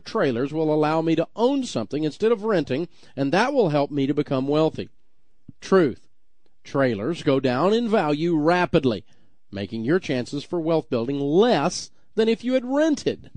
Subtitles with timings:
[0.00, 4.06] trailers will allow me to own something instead of renting, and that will help me
[4.06, 4.88] to become wealthy.
[5.60, 6.08] Truth.
[6.64, 9.04] Trailers go down in value rapidly,
[9.50, 13.30] making your chances for wealth building less than if you had rented.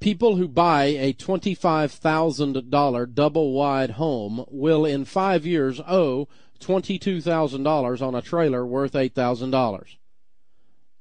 [0.00, 6.28] People who buy a $25,000 double wide home will in five years owe
[6.60, 9.96] $22,000 on a trailer worth $8,000.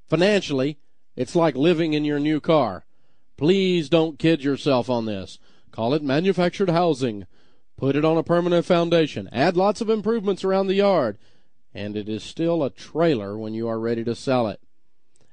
[0.08, 0.78] Financially,
[1.16, 2.86] it's like living in your new car.
[3.38, 5.40] Please don't kid yourself on this.
[5.72, 7.26] Call it manufactured housing.
[7.78, 9.28] Put it on a permanent foundation.
[9.32, 11.18] Add lots of improvements around the yard.
[11.74, 14.60] And it is still a trailer when you are ready to sell it.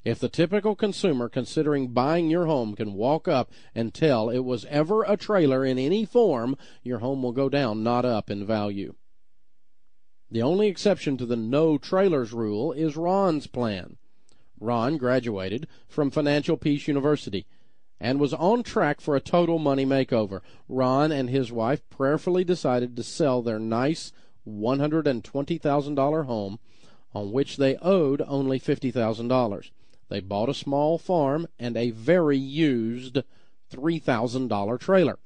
[0.03, 4.65] If the typical consumer considering buying your home can walk up and tell it was
[4.71, 8.95] ever a trailer in any form, your home will go down, not up in value.
[10.31, 13.99] The only exception to the no trailers rule is Ron's plan.
[14.59, 17.47] Ron graduated from Financial Peace University
[18.01, 20.41] and was on track for a total money makeover.
[20.69, 24.13] Ron and his wife prayerfully decided to sell their nice
[24.49, 26.59] $120,000 home
[27.13, 29.71] on which they owed only $50,000.
[30.09, 33.19] They bought a small farm and a very used
[33.73, 35.19] $3,000 trailer.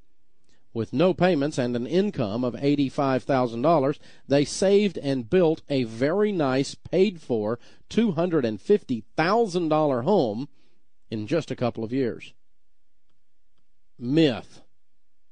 [0.73, 6.75] With no payments and an income of $85,000, they saved and built a very nice,
[6.75, 7.61] paid for
[7.91, 10.48] $250,000 home
[11.11, 12.35] in just a couple of years.
[13.98, 14.62] Myth.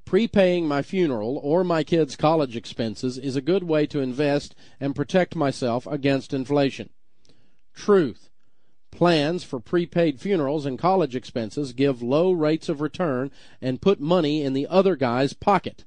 [0.05, 4.95] Prepaying my funeral or my kids' college expenses is a good way to invest and
[4.95, 6.91] protect myself against inflation.
[7.75, 8.31] Truth.
[8.93, 14.43] Plans for prepaid funerals and college expenses give low rates of return and put money
[14.43, 15.85] in the other guy's pocket.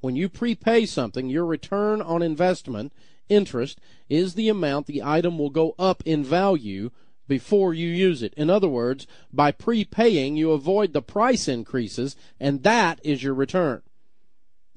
[0.00, 2.92] When you prepay something, your return on investment,
[3.28, 6.90] interest, is the amount the item will go up in value
[7.32, 8.34] before you use it.
[8.34, 13.80] In other words, by prepaying, you avoid the price increases, and that is your return.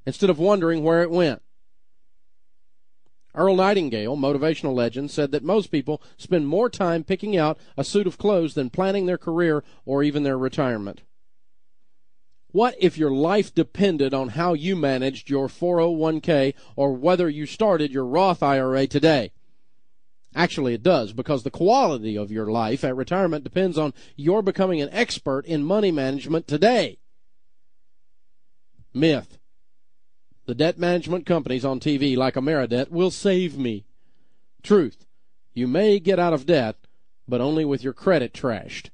[0.07, 1.43] instead of wondering where it went.
[3.35, 8.07] Earl Nightingale, motivational legend, said that most people spend more time picking out a suit
[8.07, 11.03] of clothes than planning their career or even their retirement.
[12.53, 17.93] What if your life depended on how you managed your 401k or whether you started
[17.93, 19.33] your Roth IRA today?
[20.35, 24.81] Actually, it does because the quality of your life at retirement depends on your becoming
[24.81, 26.99] an expert in money management today.
[28.93, 29.39] Myth.
[30.47, 33.85] The debt management companies on TV like Ameridebt will save me.
[34.63, 35.07] Truth.
[35.55, 36.77] You may get out of debt,
[37.29, 38.91] but only with your credit trashed.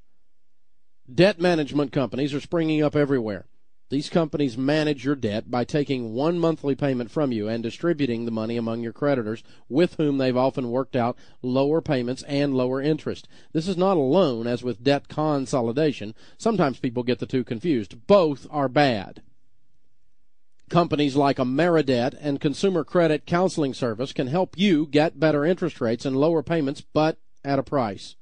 [1.12, 3.47] Debt management companies are springing up everywhere.
[3.88, 8.32] These companies manage your debt by taking one monthly payment from you and distributing the
[8.32, 13.29] money among your creditors, with whom they've often worked out lower payments and lower interest.
[13.53, 16.17] This is not a loan, as with debt consolidation.
[16.37, 18.09] Sometimes people get the two confused.
[18.09, 19.23] Both are bad.
[20.69, 26.05] Companies like Ameridebt and Consumer Credit Counseling Service can help you get better interest rates
[26.05, 28.17] and lower payments, but at a price.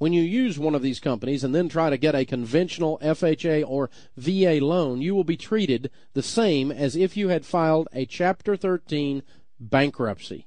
[0.00, 3.68] When you use one of these companies and then try to get a conventional FHA
[3.68, 8.06] or VA loan, you will be treated the same as if you had filed a
[8.06, 9.22] Chapter 13
[9.60, 10.46] bankruptcy.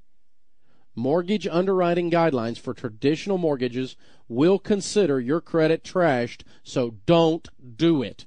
[0.95, 3.95] Mortgage underwriting guidelines for traditional mortgages
[4.27, 8.25] will consider your credit trashed, so don't do it.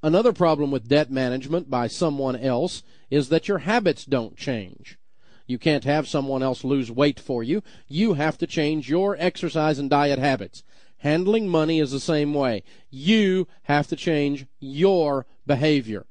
[0.00, 4.96] Another problem with debt management by someone else is that your habits don't change.
[5.46, 7.62] You can't have someone else lose weight for you.
[7.88, 10.62] You have to change your exercise and diet habits.
[10.98, 12.62] Handling money is the same way.
[12.90, 16.06] You have to change your behavior.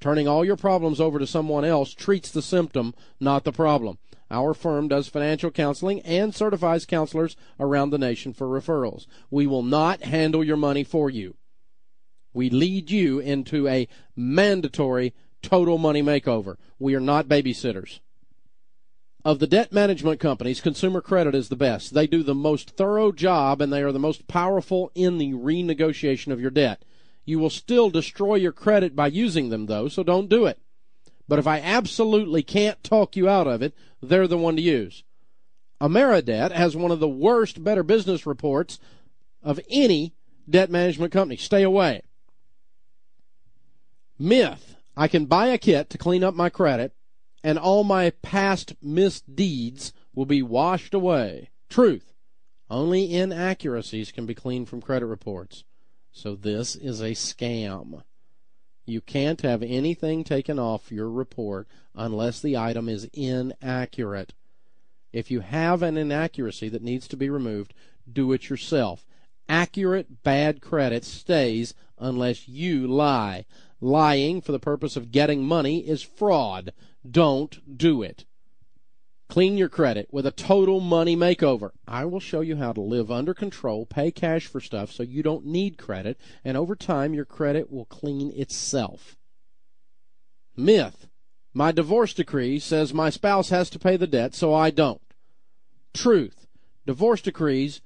[0.00, 3.98] Turning all your problems over to someone else treats the symptom, not the problem.
[4.30, 9.06] Our firm does financial counseling and certifies counselors around the nation for referrals.
[9.30, 11.36] We will not handle your money for you.
[12.32, 13.86] We lead you into a
[14.16, 15.12] mandatory
[15.42, 16.56] total money makeover.
[16.78, 18.00] We are not babysitters.
[19.24, 21.94] Of the debt management companies, Consumer Credit is the best.
[21.94, 26.32] They do the most thorough job and they are the most powerful in the renegotiation
[26.32, 26.84] of your debt.
[27.24, 30.58] You will still destroy your credit by using them, though, so don't do it.
[31.28, 35.04] But if I absolutely can't talk you out of it, they're the one to use.
[35.80, 38.80] Ameridebt has one of the worst Better Business reports
[39.40, 40.14] of any
[40.50, 41.36] debt management company.
[41.36, 42.02] Stay away.
[44.18, 44.76] Myth.
[44.96, 46.92] I can buy a kit to clean up my credit
[47.42, 51.50] and all my past misdeeds will be washed away.
[51.68, 52.12] Truth.
[52.70, 55.64] Only inaccuracies can be cleaned from credit reports.
[56.12, 58.02] So this is a scam.
[58.84, 64.32] You can't have anything taken off your report unless the item is inaccurate.
[65.12, 67.74] If you have an inaccuracy that needs to be removed,
[68.10, 69.06] do it yourself.
[69.48, 73.44] Accurate bad credit stays unless you lie.
[73.80, 76.72] Lying for the purpose of getting money is fraud.
[77.08, 78.24] Don't do it.
[79.28, 81.70] Clean your credit with a total money makeover.
[81.88, 85.22] I will show you how to live under control, pay cash for stuff so you
[85.22, 89.16] don't need credit, and over time your credit will clean itself.
[90.54, 91.08] Myth.
[91.54, 95.00] My divorce decree says my spouse has to pay the debt, so I don't.
[95.94, 96.46] Truth.
[96.86, 97.80] Divorce decrees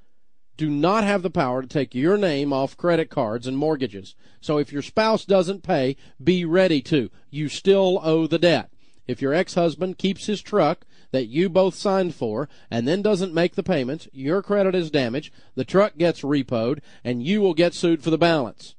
[0.57, 4.15] do not have the power to take your name off credit cards and mortgages.
[4.41, 7.11] So if your spouse doesn't pay, be ready to.
[7.31, 8.71] You still owe the debt.
[9.07, 13.55] If your ex-husband keeps his truck that you both signed for and then doesn't make
[13.55, 18.03] the payments, your credit is damaged, the truck gets repoed, and you will get sued
[18.03, 18.75] for the balance.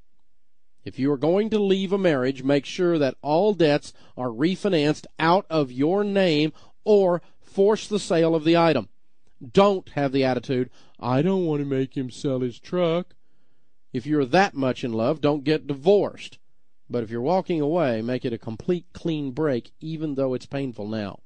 [0.84, 5.06] If you are going to leave a marriage, make sure that all debts are refinanced
[5.18, 6.52] out of your name
[6.84, 8.88] or force the sale of the item.
[9.52, 13.14] Don't have the attitude, I don't want to make him sell his truck.
[13.92, 16.38] If you're that much in love, don't get divorced.
[16.90, 20.88] But if you're walking away, make it a complete clean break, even though it's painful
[20.88, 21.20] now.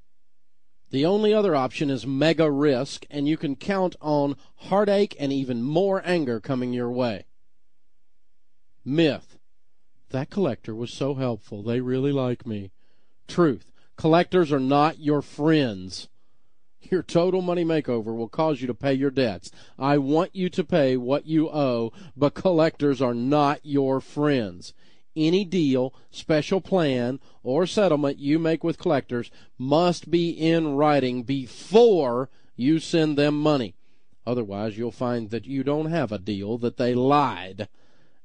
[0.91, 5.63] The only other option is mega risk, and you can count on heartache and even
[5.63, 7.25] more anger coming your way.
[8.85, 9.39] Myth.
[10.11, 11.63] That collector was so helpful.
[11.63, 12.73] They really like me.
[13.27, 13.73] Truth.
[13.97, 16.09] Collectors are not your friends.
[16.91, 19.51] Your total money makeover will cause you to pay your debts.
[19.79, 24.75] I want you to pay what you owe, but collectors are not your friends.
[25.15, 32.31] Any deal, special plan, or settlement you make with collectors must be in writing before
[32.57, 33.75] you send them money.
[34.27, 37.69] Otherwise, you'll find that you don't have a deal, that they lied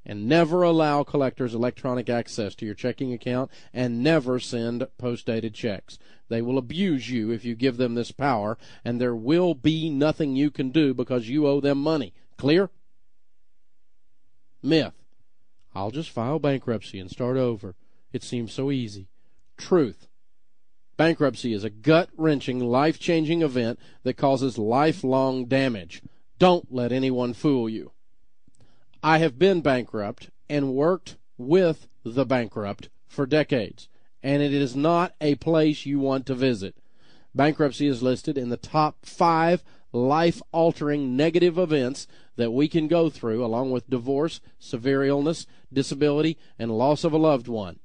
[0.08, 5.98] and never allow collectors electronic access to your checking account and never send post-dated checks.
[6.28, 10.34] They will abuse you if you give them this power and there will be nothing
[10.34, 12.14] you can do because you owe them money.
[12.38, 12.70] Clear?
[14.62, 14.94] Myth.
[15.78, 17.76] I'll just file bankruptcy and start over.
[18.12, 19.06] It seems so easy.
[19.56, 20.08] Truth.
[20.96, 26.02] Bankruptcy is a gut wrenching, life changing event that causes lifelong damage.
[26.40, 27.92] Don't let anyone fool you.
[29.04, 33.88] I have been bankrupt and worked with the bankrupt for decades,
[34.20, 36.74] and it is not a place you want to visit.
[37.36, 42.08] Bankruptcy is listed in the top five life altering negative events
[42.38, 47.18] that we can go through, along with divorce, severe illness, disability, and loss of a
[47.18, 47.80] loved one.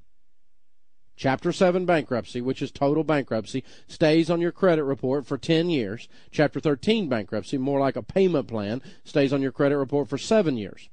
[1.15, 6.07] Chapter 7 bankruptcy, which is total bankruptcy, stays on your credit report for 10 years.
[6.31, 10.55] Chapter 13 bankruptcy, more like a payment plan, stays on your credit report for 7
[10.55, 10.88] years.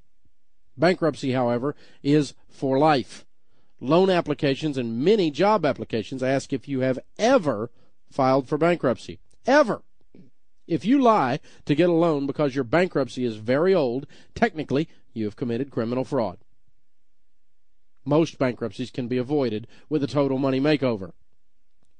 [0.76, 3.26] Bankruptcy, however, is for life.
[3.78, 7.70] Loan applications and many job applications ask if you have ever
[8.10, 9.20] filed for bankruptcy.
[9.46, 9.82] Ever.
[10.70, 15.24] If you lie to get a loan because your bankruptcy is very old, technically you
[15.24, 16.38] have committed criminal fraud.
[18.04, 21.10] Most bankruptcies can be avoided with a total money makeover.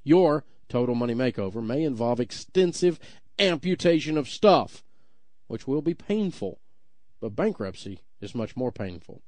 [0.04, 3.00] Your total money makeover may involve extensive
[3.40, 4.84] amputation of stuff,
[5.48, 6.60] which will be painful,
[7.20, 9.20] but bankruptcy is much more painful.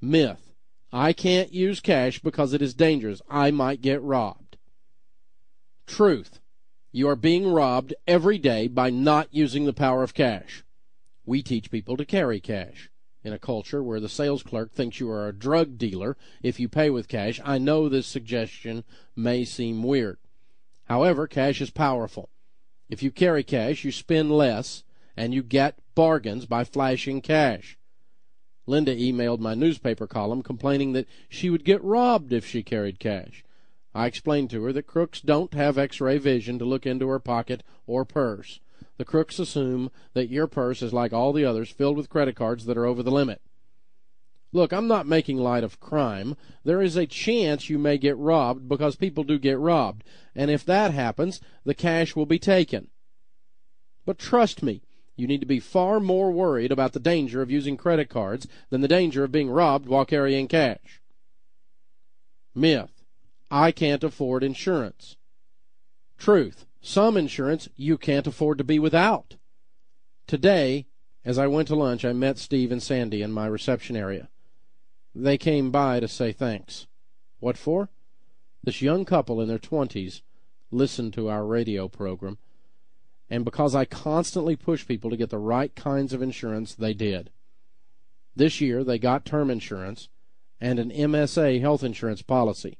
[0.00, 0.54] Myth.
[0.92, 3.20] I can't use cash because it is dangerous.
[3.28, 4.56] I might get robbed.
[5.86, 6.39] Truth.
[6.92, 10.64] You are being robbed every day by not using the power of cash.
[11.24, 12.90] We teach people to carry cash.
[13.22, 16.68] In a culture where the sales clerk thinks you are a drug dealer if you
[16.68, 18.82] pay with cash, I know this suggestion
[19.14, 20.18] may seem weird.
[20.86, 22.28] However, cash is powerful.
[22.88, 24.82] If you carry cash, you spend less
[25.16, 27.78] and you get bargains by flashing cash.
[28.66, 33.44] Linda emailed my newspaper column complaining that she would get robbed if she carried cash.
[33.94, 37.62] I explained to her that crooks don't have x-ray vision to look into her pocket
[37.86, 38.60] or purse.
[38.98, 42.66] The crooks assume that your purse is like all the others, filled with credit cards
[42.66, 43.40] that are over the limit.
[44.52, 46.36] Look, I'm not making light of crime.
[46.64, 50.04] There is a chance you may get robbed because people do get robbed.
[50.34, 52.88] And if that happens, the cash will be taken.
[54.04, 54.82] But trust me,
[55.16, 58.80] you need to be far more worried about the danger of using credit cards than
[58.80, 61.00] the danger of being robbed while carrying cash.
[62.54, 62.99] Myth.
[63.50, 65.16] I can't afford insurance.
[66.18, 66.66] Truth.
[66.80, 69.36] Some insurance you can't afford to be without.
[70.26, 70.86] Today,
[71.24, 74.28] as I went to lunch, I met Steve and Sandy in my reception area.
[75.14, 76.86] They came by to say thanks.
[77.40, 77.88] What for?
[78.62, 80.22] This young couple in their twenties
[80.70, 82.38] listened to our radio program,
[83.28, 87.30] and because I constantly push people to get the right kinds of insurance, they did.
[88.36, 90.08] This year, they got term insurance
[90.60, 92.78] and an MSA health insurance policy.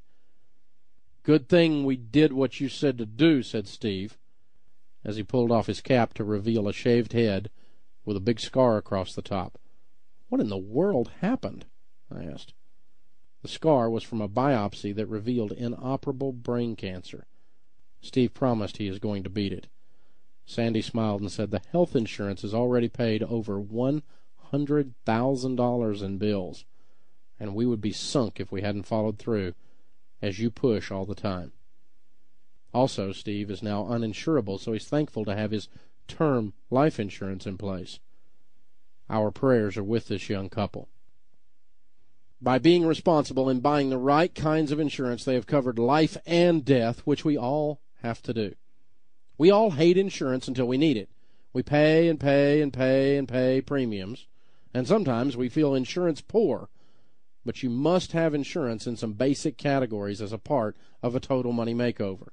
[1.23, 4.17] Good thing we did what you said to do, said Steve,
[5.05, 7.51] as he pulled off his cap to reveal a shaved head
[8.05, 9.59] with a big scar across the top.
[10.29, 11.67] What in the world happened?
[12.11, 12.55] I asked.
[13.43, 17.27] The scar was from a biopsy that revealed inoperable brain cancer.
[18.01, 19.67] Steve promised he is going to beat it.
[20.47, 24.03] Sandy smiled and said the health insurance has already paid over one
[24.51, 26.65] hundred thousand dollars in bills,
[27.39, 29.55] and we would be sunk if we hadn't followed through
[30.23, 31.53] as you push all the time.
[32.73, 35.69] Also, Steve is now uninsurable, so he's thankful to have his
[36.07, 37.99] term life insurance in place.
[39.09, 40.89] Our prayers are with this young couple.
[42.41, 46.65] By being responsible and buying the right kinds of insurance, they have covered life and
[46.65, 48.55] death, which we all have to do.
[49.37, 51.11] We all hate insurance until we need it.
[51.53, 54.27] We pay and pay and pay and pay premiums,
[54.73, 56.70] and sometimes we feel insurance poor
[57.45, 61.53] but you must have insurance in some basic categories as a part of a total
[61.53, 62.29] money makeover.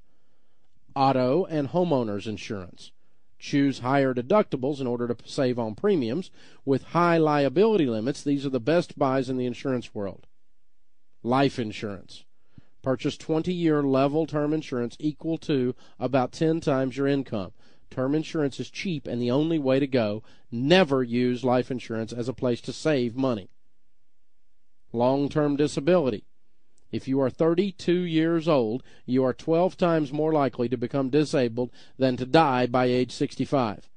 [0.94, 2.92] Auto and homeowners insurance.
[3.38, 6.30] Choose higher deductibles in order to save on premiums.
[6.64, 10.26] With high liability limits, these are the best buys in the insurance world.
[11.22, 12.24] Life insurance.
[12.82, 17.52] Purchase 20 year level term insurance equal to about 10 times your income.
[17.90, 20.22] Term insurance is cheap and the only way to go.
[20.50, 23.50] Never use life insurance as a place to save money
[24.92, 26.24] long term disability.
[26.90, 31.70] If you are 32 years old, you are 12 times more likely to become disabled
[31.98, 33.90] than to die by age 65.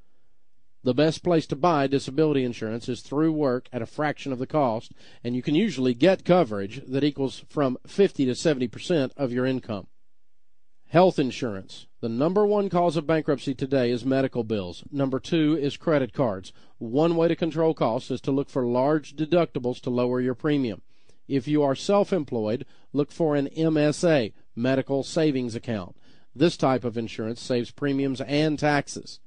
[0.84, 4.48] The best place to buy disability insurance is through work at a fraction of the
[4.48, 4.94] cost,
[5.24, 9.88] and you can usually get coverage that equals from 50 to 70% of your income.
[10.88, 11.86] Health insurance.
[12.02, 14.84] The number one cause of bankruptcy today is medical bills.
[14.92, 16.52] Number two is credit cards.
[16.80, 20.82] One way to control costs is to look for large deductibles to lower your premium.
[21.28, 25.96] If you are self employed, look for an MSA, medical savings account.
[26.36, 29.20] This type of insurance saves premiums and taxes.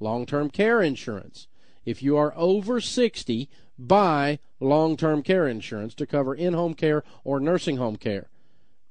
[0.00, 1.46] Long term care insurance.
[1.84, 7.04] If you are over 60, buy long term care insurance to cover in home care
[7.22, 8.30] or nursing home care.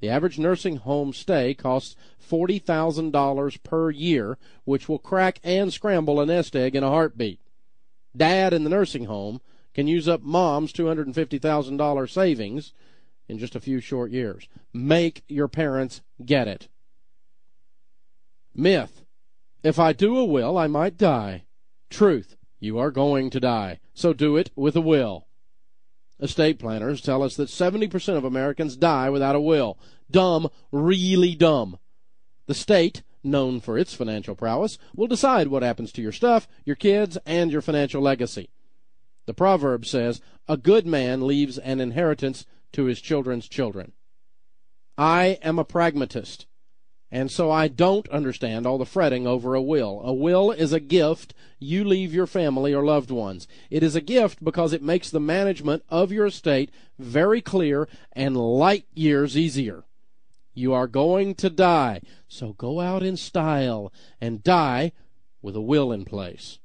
[0.01, 1.95] The average nursing home stay costs
[2.27, 7.39] $40,000 per year, which will crack and scramble a nest egg in a heartbeat.
[8.17, 9.41] Dad in the nursing home
[9.73, 12.73] can use up mom's $250,000 savings
[13.29, 14.49] in just a few short years.
[14.73, 16.67] Make your parents get it.
[18.53, 19.05] Myth.
[19.63, 21.43] If I do a will, I might die.
[21.91, 22.35] Truth.
[22.59, 23.79] You are going to die.
[23.93, 25.27] So do it with a will.
[26.21, 29.79] Estate planners tell us that 70% of Americans die without a will.
[30.09, 31.79] Dumb, really dumb.
[32.45, 36.75] The state, known for its financial prowess, will decide what happens to your stuff, your
[36.75, 38.49] kids, and your financial legacy.
[39.25, 43.93] The proverb says, A good man leaves an inheritance to his children's children.
[44.97, 46.45] I am a pragmatist.
[47.11, 50.01] And so I don't understand all the fretting over a will.
[50.05, 53.47] A will is a gift you leave your family or loved ones.
[53.69, 58.37] It is a gift because it makes the management of your estate very clear and
[58.37, 59.83] light years easier.
[60.53, 63.91] You are going to die, so go out in style
[64.21, 64.93] and die
[65.41, 66.59] with a will in place.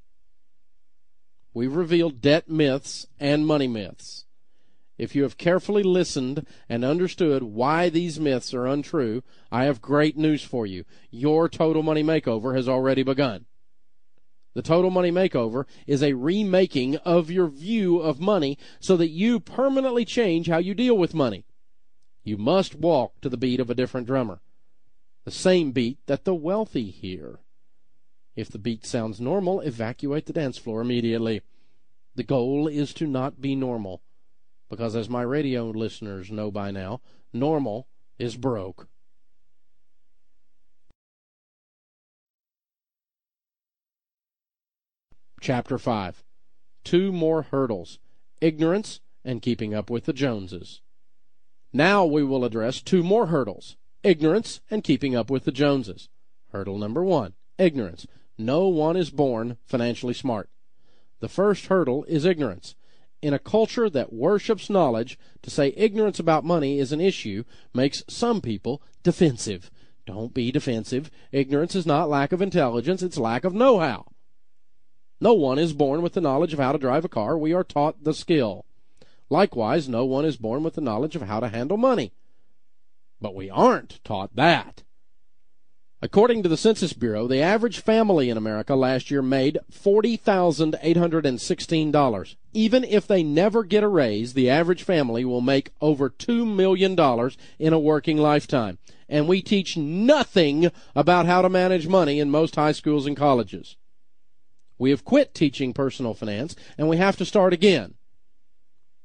[1.52, 4.25] We've revealed debt myths and money myths.
[4.98, 9.22] If you have carefully listened and understood why these myths are untrue,
[9.52, 10.84] I have great news for you.
[11.10, 13.44] Your total money makeover has already begun.
[14.54, 19.38] The total money makeover is a remaking of your view of money so that you
[19.38, 21.44] permanently change how you deal with money.
[22.24, 24.40] You must walk to the beat of a different drummer,
[25.24, 27.40] the same beat that the wealthy hear.
[28.34, 31.42] If the beat sounds normal, evacuate the dance floor immediately.
[32.14, 34.00] The goal is to not be normal
[34.68, 37.00] because as my radio listeners know by now,
[37.32, 37.86] normal
[38.18, 38.88] is broke.
[45.40, 46.24] Chapter 5
[46.84, 47.98] Two More Hurdles
[48.40, 50.80] Ignorance and Keeping Up with the Joneses.
[51.72, 56.08] Now we will address two more hurdles ignorance and keeping up with the Joneses.
[56.52, 58.06] Hurdle number one ignorance.
[58.38, 60.48] No one is born financially smart.
[61.20, 62.75] The first hurdle is ignorance.
[63.22, 67.44] In a culture that worships knowledge, to say ignorance about money is an issue
[67.74, 69.70] makes some people defensive.
[70.06, 71.10] Don't be defensive.
[71.32, 74.06] Ignorance is not lack of intelligence, it's lack of know how.
[75.20, 77.38] No one is born with the knowledge of how to drive a car.
[77.38, 78.66] We are taught the skill.
[79.30, 82.12] Likewise, no one is born with the knowledge of how to handle money.
[83.20, 84.84] But we aren't taught that.
[86.06, 92.36] According to the Census Bureau, the average family in America last year made $40,816.
[92.52, 96.92] Even if they never get a raise, the average family will make over $2 million
[97.58, 98.78] in a working lifetime.
[99.08, 103.74] And we teach nothing about how to manage money in most high schools and colleges.
[104.78, 107.94] We have quit teaching personal finance, and we have to start again.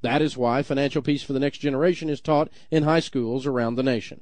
[0.03, 3.73] That is why financial peace for the next generation is taught in high schools around
[3.73, 4.21] the nation.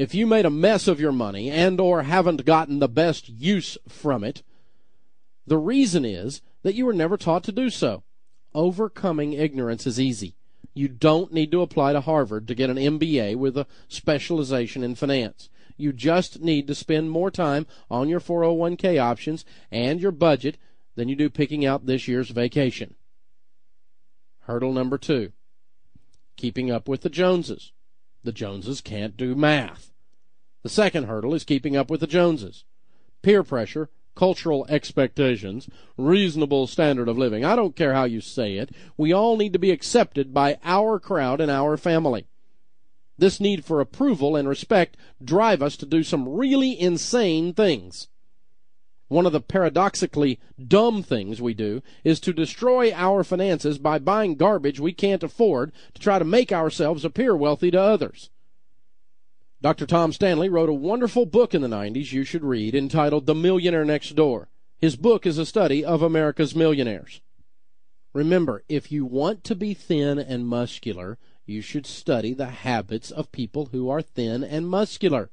[0.00, 3.76] If you made a mess of your money and or haven't gotten the best use
[3.86, 4.42] from it,
[5.46, 8.02] the reason is that you were never taught to do so.
[8.54, 10.36] Overcoming ignorance is easy.
[10.72, 14.94] You don't need to apply to Harvard to get an MBA with a specialization in
[14.94, 15.50] finance.
[15.76, 20.56] You just need to spend more time on your 401k options and your budget
[20.94, 22.94] than you do picking out this year's vacation.
[24.44, 25.32] Hurdle number two
[26.38, 27.72] keeping up with the Joneses.
[28.22, 29.92] The Joneses can't do math.
[30.62, 32.64] The second hurdle is keeping up with the Joneses.
[33.22, 37.44] Peer pressure, cultural expectations, reasonable standard of living.
[37.44, 38.70] I don't care how you say it.
[38.98, 42.26] We all need to be accepted by our crowd and our family.
[43.16, 48.08] This need for approval and respect drive us to do some really insane things.
[49.10, 54.36] One of the paradoxically dumb things we do is to destroy our finances by buying
[54.36, 58.30] garbage we can't afford to try to make ourselves appear wealthy to others.
[59.60, 59.84] Dr.
[59.84, 63.84] Tom Stanley wrote a wonderful book in the 90s you should read entitled The Millionaire
[63.84, 64.48] Next Door.
[64.78, 67.20] His book is a study of America's millionaires.
[68.12, 73.32] Remember, if you want to be thin and muscular, you should study the habits of
[73.32, 75.30] people who are thin and muscular.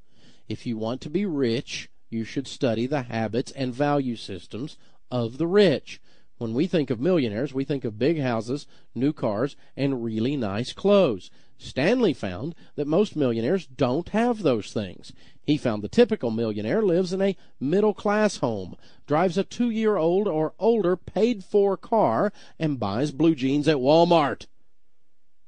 [0.49, 4.77] If you want to be rich, you should study the habits and value systems
[5.11, 5.99] of the rich.
[6.37, 10.71] When we think of millionaires, we think of big houses, new cars, and really nice
[10.71, 11.31] clothes.
[11.57, 15.11] Stanley found that most millionaires don't have those things.
[15.41, 18.75] He found the typical millionaire lives in a middle class home,
[19.07, 23.77] drives a two year old or older paid for car, and buys blue jeans at
[23.77, 24.45] Walmart.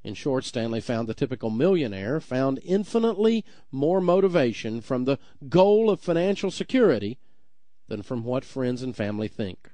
[0.01, 5.99] In short, Stanley found the typical millionaire found infinitely more motivation from the goal of
[5.99, 7.19] financial security
[7.89, 9.71] than from what friends and family think.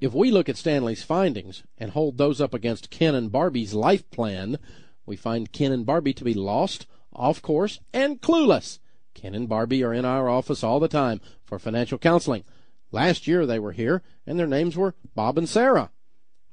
[0.00, 4.10] If we look at Stanley's findings and hold those up against Ken and Barbie's life
[4.10, 4.58] plan,
[5.04, 8.78] we find Ken and Barbie to be lost, off course, and clueless.
[9.12, 12.44] Ken and Barbie are in our office all the time for financial counseling.
[12.90, 15.90] Last year they were here, and their names were Bob and Sarah.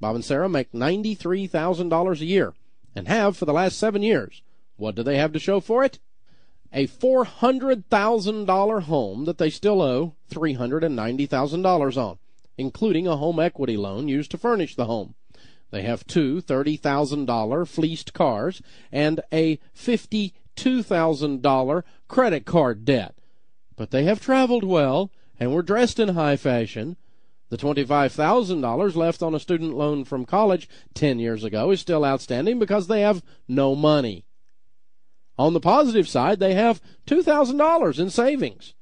[0.02, 2.54] Bob and Sarah make $93,000 a year
[2.96, 4.42] and have for the last seven years.
[4.78, 6.00] What do they have to show for it?
[6.72, 12.18] A $400,000 home that they still owe $390,000 on,
[12.58, 15.16] including a home equity loan used to furnish the home.
[15.70, 23.16] They have two $30,000 fleeced cars and a $52,000 credit card debt.
[23.76, 26.96] But they have traveled well and were dressed in high fashion
[27.54, 32.58] the $25,000 left on a student loan from college 10 years ago is still outstanding
[32.58, 34.26] because they have no money.
[35.38, 38.74] On the positive side, they have $2,000 in savings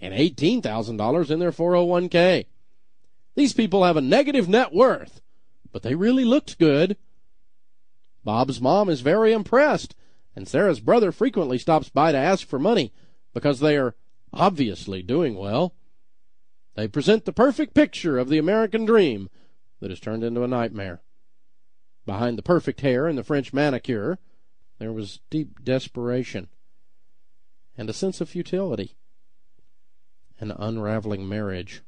[0.00, 2.46] and $18,000 in their 401k.
[3.34, 5.20] These people have a negative net worth,
[5.72, 6.96] but they really looked good.
[8.22, 9.96] Bob's mom is very impressed,
[10.36, 12.92] and Sarah's brother frequently stops by to ask for money
[13.34, 13.96] because they are
[14.32, 15.74] obviously doing well.
[16.80, 19.28] They present the perfect picture of the American dream
[19.80, 21.02] that has turned into a nightmare.
[22.06, 24.18] Behind the perfect hair and the French manicure,
[24.78, 26.48] there was deep desperation
[27.76, 28.96] and a sense of futility,
[30.38, 31.82] an unraveling marriage,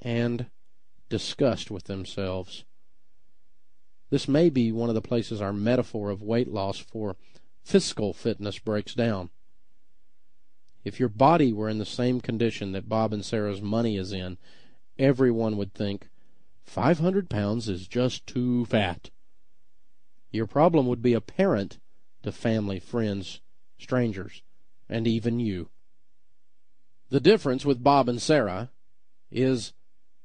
[0.00, 0.46] and
[1.08, 2.64] disgust with themselves.
[4.10, 7.14] This may be one of the places our metaphor of weight loss for
[7.62, 9.30] fiscal fitness breaks down.
[10.84, 14.38] If your body were in the same condition that Bob and Sarah's money is in,
[14.98, 16.08] everyone would think,
[16.64, 19.10] 500 pounds is just too fat.
[20.30, 21.78] Your problem would be apparent
[22.22, 23.40] to family, friends,
[23.78, 24.42] strangers,
[24.88, 25.68] and even you.
[27.10, 28.70] The difference with Bob and Sarah
[29.30, 29.74] is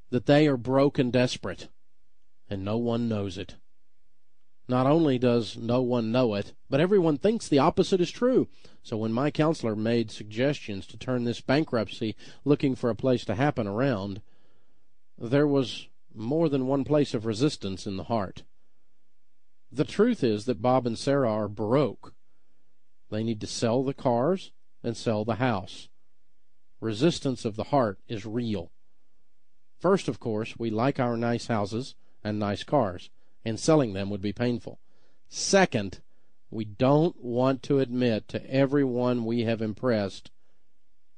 [0.10, 1.68] that they are broke and desperate,
[2.50, 3.56] and no one knows it.
[4.70, 8.50] Not only does no one know it, but everyone thinks the opposite is true.
[8.84, 13.36] So when my counselor made suggestions to turn this bankruptcy looking for a place to
[13.36, 14.22] happen around,
[15.18, 18.44] there was more than one place of resistance in the heart.
[19.72, 22.14] The truth is that Bob and Sarah are broke.
[23.10, 24.52] They need to sell the cars
[24.84, 25.88] and sell the house.
[26.82, 28.72] Resistance of the heart is real.
[29.80, 33.10] First, of course, we like our nice houses and nice cars
[33.48, 34.80] and selling them would be painful.
[35.30, 36.02] Second,
[36.52, 40.32] we don't want to admit to everyone we have impressed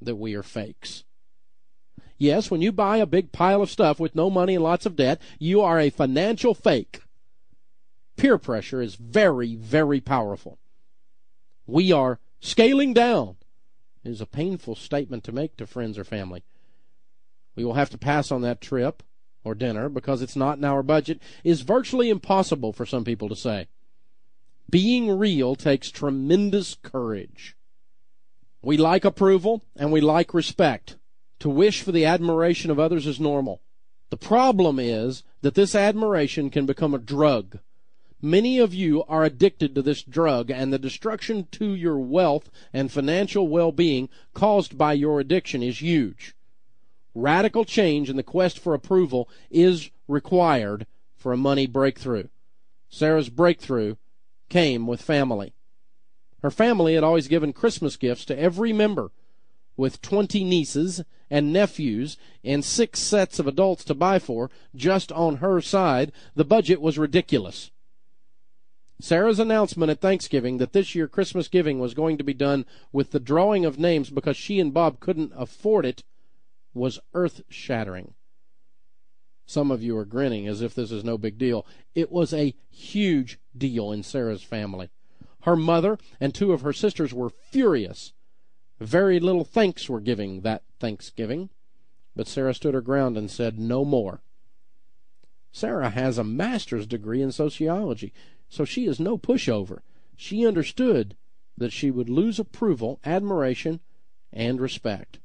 [0.01, 1.03] that we are fakes.
[2.17, 4.95] Yes, when you buy a big pile of stuff with no money and lots of
[4.95, 7.01] debt, you are a financial fake.
[8.15, 10.59] Peer pressure is very, very powerful.
[11.65, 13.37] We are scaling down.
[14.03, 16.43] It is a painful statement to make to friends or family.
[17.55, 19.01] We will have to pass on that trip
[19.43, 23.35] or dinner because it's not in our budget is virtually impossible for some people to
[23.35, 23.67] say.
[24.69, 27.55] Being real takes tremendous courage.
[28.61, 30.97] We like approval and we like respect.
[31.39, 33.61] To wish for the admiration of others is normal.
[34.09, 37.59] The problem is that this admiration can become a drug.
[38.21, 42.91] Many of you are addicted to this drug, and the destruction to your wealth and
[42.91, 46.35] financial well being caused by your addiction is huge.
[47.15, 52.27] Radical change in the quest for approval is required for a money breakthrough.
[52.89, 53.95] Sarah's breakthrough
[54.49, 55.53] came with family.
[56.41, 59.11] Her family had always given Christmas gifts to every member,
[59.75, 65.37] with 20 nieces and nephews and six sets of adults to buy for just on
[65.37, 66.11] her side.
[66.35, 67.71] The budget was ridiculous.
[69.01, 73.11] Sarah's announcement at Thanksgiving that this year Christmas giving was going to be done with
[73.11, 76.03] the drawing of names because she and Bob couldn't afford it
[76.73, 78.13] was earth shattering.
[79.45, 81.65] Some of you are grinning as if this is no big deal.
[81.95, 84.89] It was a huge deal in Sarah's family.
[85.41, 88.13] Her mother and two of her sisters were furious.
[88.79, 91.49] Very little thanks were giving that Thanksgiving,
[92.15, 94.21] but Sarah stood her ground and said no more.
[95.51, 98.13] Sarah has a master's degree in sociology,
[98.49, 99.79] so she is no pushover.
[100.15, 101.15] She understood
[101.57, 103.79] that she would lose approval, admiration,
[104.31, 105.19] and respect.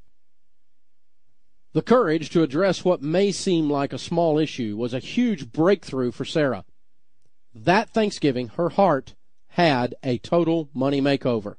[1.74, 6.12] The courage to address what may seem like a small issue was a huge breakthrough
[6.12, 6.64] for Sarah.
[7.52, 9.16] That Thanksgiving, her heart
[9.48, 11.56] had a total money makeover,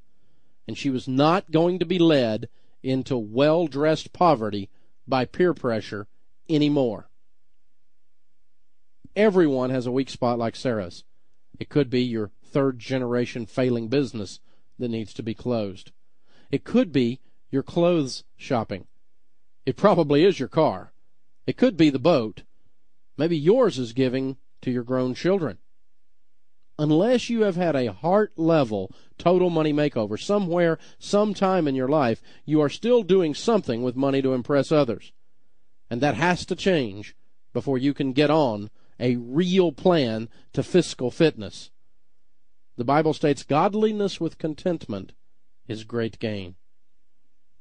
[0.69, 2.47] and she was not going to be led
[2.81, 4.69] into well dressed poverty
[5.05, 6.07] by peer pressure
[6.47, 7.09] anymore.
[9.17, 11.03] Everyone has a weak spot like Sarah's.
[11.59, 14.39] It could be your third generation failing business
[14.79, 15.91] that needs to be closed.
[16.51, 17.19] It could be
[17.51, 18.87] your clothes shopping
[19.65, 20.93] it probably is your car.
[21.47, 22.43] It could be the boat.
[23.17, 25.57] Maybe yours is giving to your grown children.
[26.77, 32.21] Unless you have had a heart level total money makeover somewhere, sometime in your life,
[32.45, 35.13] you are still doing something with money to impress others.
[35.89, 37.15] And that has to change
[37.53, 41.71] before you can get on a real plan to fiscal fitness.
[42.75, 45.13] The Bible states godliness with contentment
[45.67, 46.55] is great gain.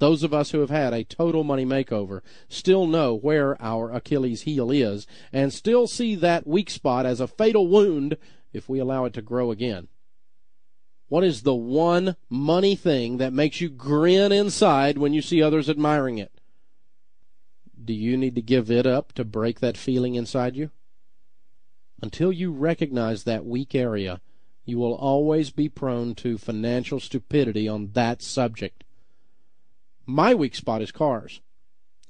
[0.05, 4.43] Those of us who have had a total money makeover still know where our Achilles
[4.43, 8.19] heel is and still see that weak spot as a fatal wound
[8.53, 9.89] if we allow it to grow again.
[11.09, 15.71] What is the one money thing that makes you grin inside when you see others
[15.71, 16.39] admiring it?
[17.83, 20.71] Do you need to give it up to break that feeling inside you?
[22.03, 24.21] Until you recognize that weak area,
[24.67, 28.85] you will always be prone to financial stupidity on that subject.
[30.07, 31.41] My weak spot is cars.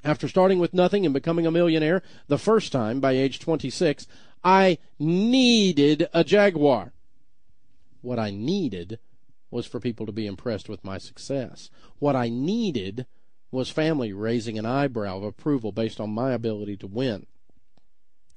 [0.02, 4.07] After starting with nothing and becoming a millionaire the first time by age 26,
[4.42, 6.92] I needed a Jaguar.
[8.02, 8.98] What I needed
[9.50, 11.70] was for people to be impressed with my success.
[12.00, 13.07] What I needed
[13.50, 17.26] was family raising an eyebrow of approval based on my ability to win.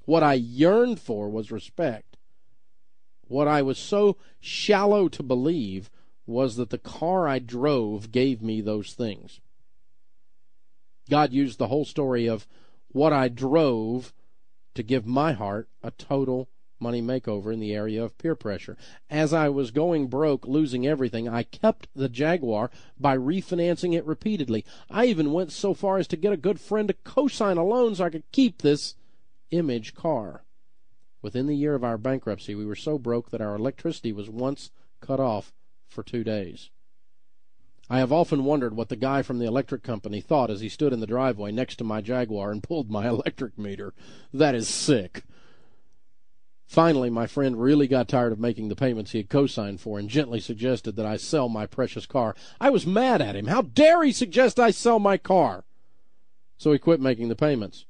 [0.04, 2.16] What I yearned for was respect.
[3.26, 5.90] What I was so shallow to believe
[6.24, 9.40] was that the car I drove gave me those things.
[11.08, 12.46] God used the whole story of
[12.88, 14.12] what I drove
[14.74, 16.48] to give my heart a total
[16.80, 18.76] money makeover in the area of peer pressure.
[19.10, 24.64] As I was going broke, losing everything, I kept the Jaguar by refinancing it repeatedly.
[24.90, 27.96] I even went so far as to get a good friend to co-sign a loan
[27.96, 28.94] so I could keep this
[29.50, 30.44] image car.
[31.20, 34.70] Within the year of our bankruptcy, we were so broke that our electricity was once
[35.00, 35.52] cut off
[35.88, 36.70] for two days.
[37.90, 40.92] I have often wondered what the guy from the electric company thought as he stood
[40.92, 43.94] in the driveway next to my Jaguar and pulled my electric meter.
[44.32, 45.24] That is sick.
[46.66, 50.10] Finally, my friend really got tired of making the payments he had co-signed for and
[50.10, 52.36] gently suggested that I sell my precious car.
[52.60, 53.46] I was mad at him.
[53.46, 55.64] How dare he suggest I sell my car?
[56.58, 57.86] So he quit making the payments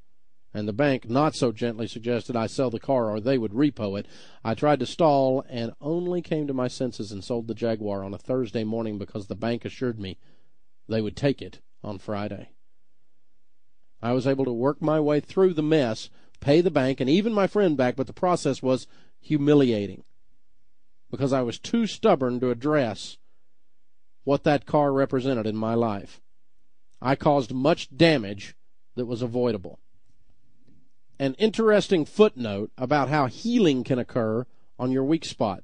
[0.58, 3.98] and the bank not so gently suggested I sell the car or they would repo
[3.98, 4.06] it.
[4.44, 8.12] I tried to stall and only came to my senses and sold the Jaguar on
[8.12, 10.18] a Thursday morning because the bank assured me
[10.88, 12.50] they would take it on Friday.
[14.02, 17.32] I was able to work my way through the mess, pay the bank, and even
[17.32, 18.86] my friend back, but the process was
[19.20, 20.02] humiliating
[21.10, 23.16] because I was too stubborn to address
[24.24, 26.20] what that car represented in my life.
[27.00, 28.56] I caused much damage
[28.96, 29.78] that was avoidable
[31.18, 34.46] an interesting footnote about how healing can occur
[34.78, 35.62] on your weak spot.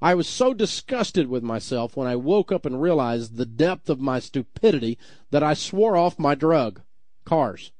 [0.00, 4.00] I was so disgusted with myself when I woke up and realized the depth of
[4.00, 4.98] my stupidity
[5.30, 6.82] that I swore off my drug,
[7.24, 7.72] cars.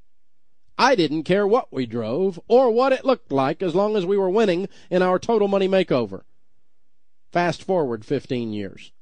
[0.77, 4.17] I didn't care what we drove or what it looked like as long as we
[4.17, 6.23] were winning in our total money makeover.
[7.33, 8.93] Fast forward 15 years.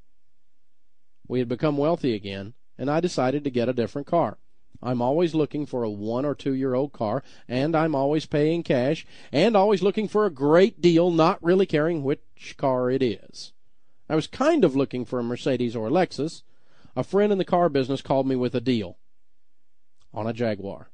[1.26, 4.38] We had become wealthy again, and I decided to get a different car.
[4.82, 8.62] I'm always looking for a one or two year old car, and I'm always paying
[8.62, 13.52] cash, and always looking for a great deal, not really caring which car it is.
[14.08, 16.42] I was kind of looking for a Mercedes or a Lexus.
[16.94, 18.98] A friend in the car business called me with a deal
[20.12, 20.90] on a Jaguar.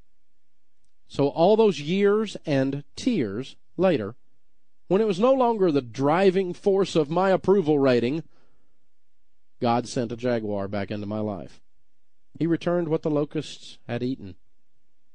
[1.09, 4.15] So all those years and tears later,
[4.87, 8.23] when it was no longer the driving force of my approval rating,
[9.61, 11.61] God sent a Jaguar back into my life.
[12.39, 14.37] He returned what the locusts had eaten.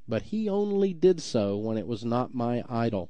[0.08, 3.10] But he only did so when it was not my idol.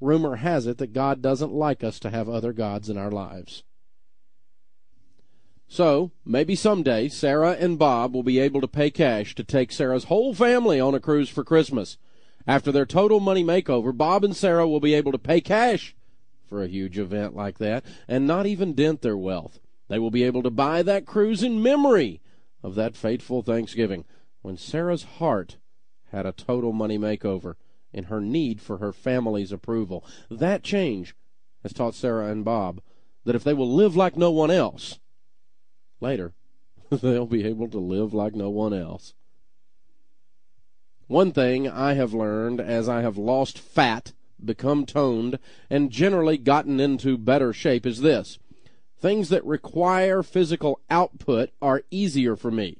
[0.00, 3.62] Rumor has it that God doesn't like us to have other gods in our lives.
[5.68, 10.04] So, maybe someday Sarah and Bob will be able to pay cash to take Sarah's
[10.04, 11.98] whole family on a cruise for Christmas.
[12.46, 15.94] After their total money makeover, Bob and Sarah will be able to pay cash
[16.48, 19.60] for a huge event like that and not even dent their wealth.
[19.88, 22.20] They will be able to buy that cruise in memory
[22.62, 24.04] of that fateful Thanksgiving
[24.42, 25.56] when Sarah's heart
[26.10, 27.54] had a total money makeover
[27.92, 30.04] in her need for her family's approval.
[30.30, 31.14] That change
[31.62, 32.80] has taught Sarah and Bob
[33.24, 34.98] that if they will live like no one else,
[36.00, 36.34] later
[36.90, 39.14] they'll be able to live like no one else.
[41.06, 46.80] One thing I have learned as I have lost fat, become toned, and generally gotten
[46.80, 48.38] into better shape is this.
[49.02, 52.78] Things that require physical output are easier for me.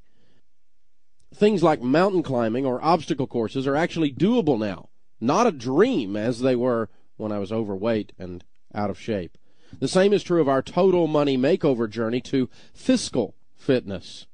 [1.35, 4.88] Things like mountain climbing or obstacle courses are actually doable now,
[5.20, 9.37] not a dream as they were when I was overweight and out of shape.
[9.80, 14.28] The same is true of our total money makeover journey to fiscal fitness.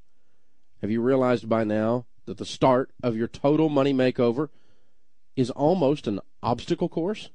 [0.82, 4.50] Have you realized by now that the start of your total money makeover
[5.36, 7.30] is almost an obstacle course?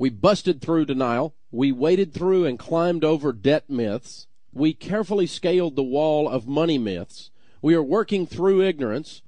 [0.00, 1.34] We busted through denial.
[1.50, 4.28] We waded through and climbed over debt myths.
[4.50, 7.30] We carefully scaled the wall of money myths.
[7.60, 9.20] We are working through ignorance.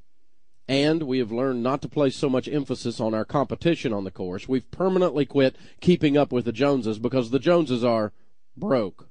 [0.67, 4.11] And we have learned not to place so much emphasis on our competition on the
[4.11, 4.49] course.
[4.49, 8.15] We've permanently quit keeping up with the Joneses because the Joneses are
[8.57, 9.11] broke.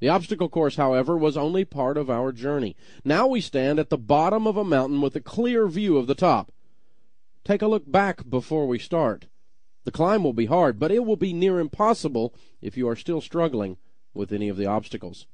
[0.00, 2.76] The obstacle course, however, was only part of our journey.
[3.04, 6.14] Now we stand at the bottom of a mountain with a clear view of the
[6.14, 6.50] top.
[7.44, 9.26] Take a look back before we start.
[9.84, 13.20] The climb will be hard, but it will be near impossible if you are still
[13.20, 13.76] struggling
[14.14, 15.26] with any of the obstacles.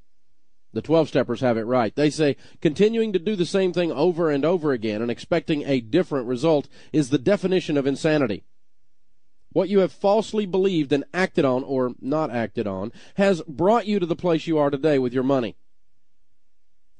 [0.72, 1.94] The 12 steppers have it right.
[1.94, 5.80] They say continuing to do the same thing over and over again and expecting a
[5.80, 8.44] different result is the definition of insanity.
[9.52, 13.98] What you have falsely believed and acted on or not acted on has brought you
[13.98, 15.56] to the place you are today with your money.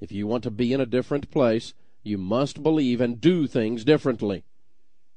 [0.00, 3.84] If you want to be in a different place, you must believe and do things
[3.84, 4.44] differently.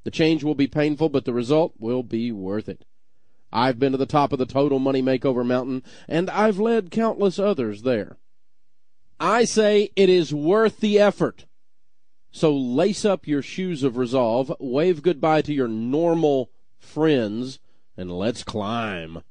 [0.04, 2.86] The change will be painful, but the result will be worth it.
[3.52, 7.40] I've been to the top of the total money makeover mountain, and I've led countless
[7.40, 8.18] others there.
[9.20, 11.46] I say it is worth the effort.
[12.32, 17.60] So lace up your shoes of resolve, wave goodbye to your normal friends,
[17.96, 19.22] and let's climb.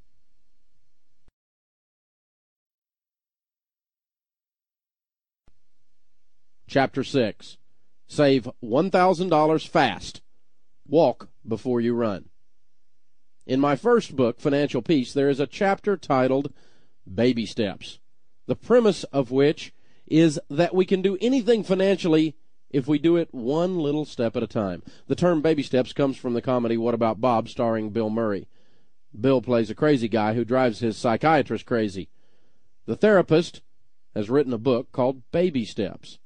[6.68, 7.58] Chapter 6
[8.06, 10.21] Save $1,000 fast
[10.86, 12.28] Walk before you run.
[13.46, 16.52] In my first book, Financial Peace, there is a chapter titled
[17.12, 17.98] Baby Steps,
[18.46, 19.72] the premise of which
[20.06, 22.36] is that we can do anything financially
[22.70, 24.82] if we do it one little step at a time.
[25.06, 28.48] The term baby steps comes from the comedy What About Bob starring Bill Murray.
[29.18, 32.08] Bill plays a crazy guy who drives his psychiatrist crazy.
[32.86, 33.60] The therapist
[34.14, 36.18] has written a book called Baby Steps.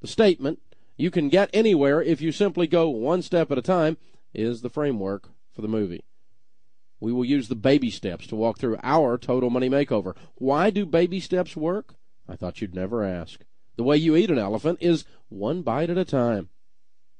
[0.00, 0.60] The statement,
[1.02, 3.96] you can get anywhere if you simply go one step at a time,
[4.32, 6.04] is the framework for the movie.
[7.00, 10.14] We will use the baby steps to walk through our total money makeover.
[10.36, 11.96] Why do baby steps work?
[12.28, 13.40] I thought you'd never ask.
[13.74, 16.50] The way you eat an elephant is one bite at a time.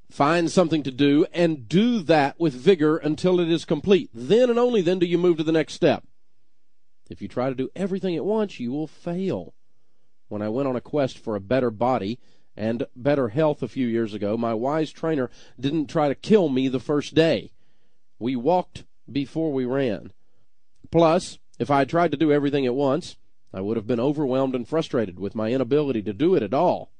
[0.08, 4.10] Find something to do and do that with vigor until it is complete.
[4.14, 6.04] Then and only then do you move to the next step.
[7.10, 9.54] If you try to do everything at once, you will fail.
[10.28, 12.20] When I went on a quest for a better body
[12.56, 16.68] and better health a few years ago, my wise trainer didn't try to kill me
[16.68, 17.52] the first day.
[18.18, 20.12] We walked before we ran.
[20.90, 23.16] Plus, if I had tried to do everything at once,
[23.52, 26.90] I would have been overwhelmed and frustrated with my inability to do it at all.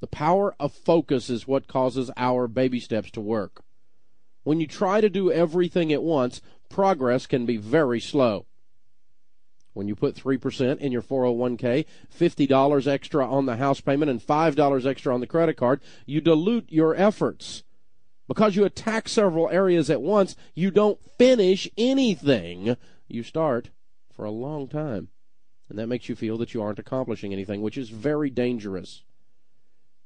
[0.00, 3.62] The power of focus is what causes our baby steps to work.
[4.44, 8.46] When you try to do everything at once, progress can be very slow.
[9.74, 11.84] When you put 3% in your 401k,
[12.16, 16.66] $50 extra on the house payment, and $5 extra on the credit card, you dilute
[16.68, 17.62] your efforts.
[18.26, 22.76] Because you attack several areas at once, you don't finish anything
[23.06, 23.70] you start
[24.10, 25.08] for a long time
[25.68, 29.02] and that makes you feel that you aren't accomplishing anything, which is very dangerous.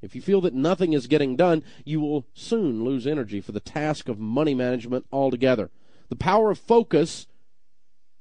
[0.00, 3.60] If you feel that nothing is getting done, you will soon lose energy for the
[3.60, 5.70] task of money management altogether.
[6.08, 7.28] The power of focus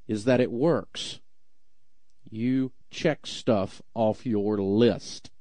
[0.08, 1.20] is that it works.
[2.34, 5.32] You check stuff off your list.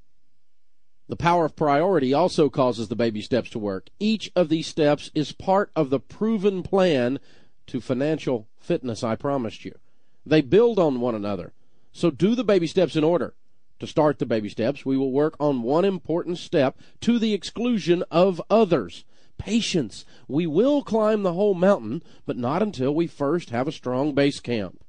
[1.09, 3.91] The power of priority also causes the baby steps to work.
[4.01, 7.21] Each of these steps is part of the proven plan
[7.69, 9.79] to financial fitness I promised you.
[10.27, 11.53] They build on one another.
[11.93, 13.35] So do the baby steps in order.
[13.79, 18.03] To start the baby steps, we will work on one important step to the exclusion
[18.11, 19.05] of others.
[19.39, 20.05] Patience.
[20.27, 24.41] We will climb the whole mountain, but not until we first have a strong base
[24.41, 24.85] camp.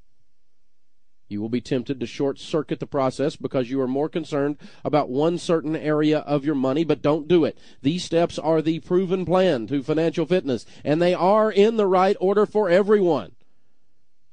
[1.31, 5.09] You will be tempted to short circuit the process because you are more concerned about
[5.09, 7.57] one certain area of your money, but don't do it.
[7.81, 12.17] These steps are the proven plan to financial fitness, and they are in the right
[12.19, 13.31] order for everyone.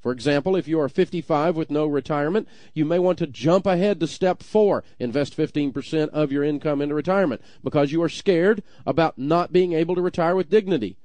[0.01, 4.01] For example, if you are 55 with no retirement, you may want to jump ahead
[4.01, 4.83] to step four.
[4.99, 9.95] Invest 15% of your income into retirement because you are scared about not being able
[9.95, 10.97] to retire with dignity.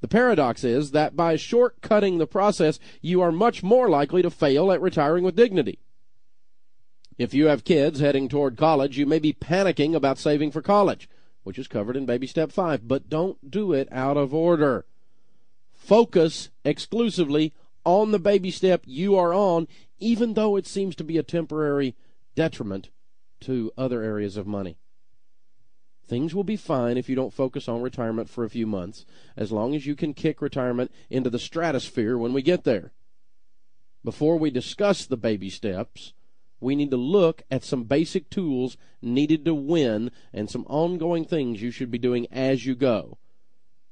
[0.00, 4.70] The paradox is that by shortcutting the process, you are much more likely to fail
[4.70, 5.80] at retiring with dignity.
[7.16, 11.08] If you have kids heading toward college, you may be panicking about saving for college,
[11.42, 14.86] which is covered in baby step five, but don't do it out of order.
[15.72, 17.52] Focus exclusively
[17.84, 19.66] on the baby step you are on,
[19.98, 21.96] even though it seems to be a temporary
[22.36, 22.90] detriment
[23.40, 24.76] to other areas of money.
[26.08, 29.04] Things will be fine if you don't focus on retirement for a few months,
[29.36, 32.92] as long as you can kick retirement into the stratosphere when we get there.
[34.02, 36.14] Before we discuss the baby steps,
[36.60, 41.60] we need to look at some basic tools needed to win and some ongoing things
[41.60, 43.18] you should be doing as you go.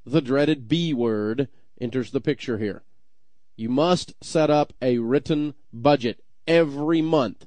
[0.07, 1.49] The dreaded B word
[1.79, 2.83] enters the picture here.
[3.57, 7.47] You must set up a written budget every month.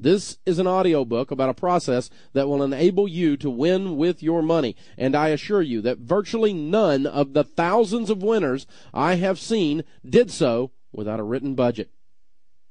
[0.00, 4.42] This is an audiobook about a process that will enable you to win with your
[4.42, 4.76] money.
[4.96, 9.82] And I assure you that virtually none of the thousands of winners I have seen
[10.08, 11.90] did so without a written budget.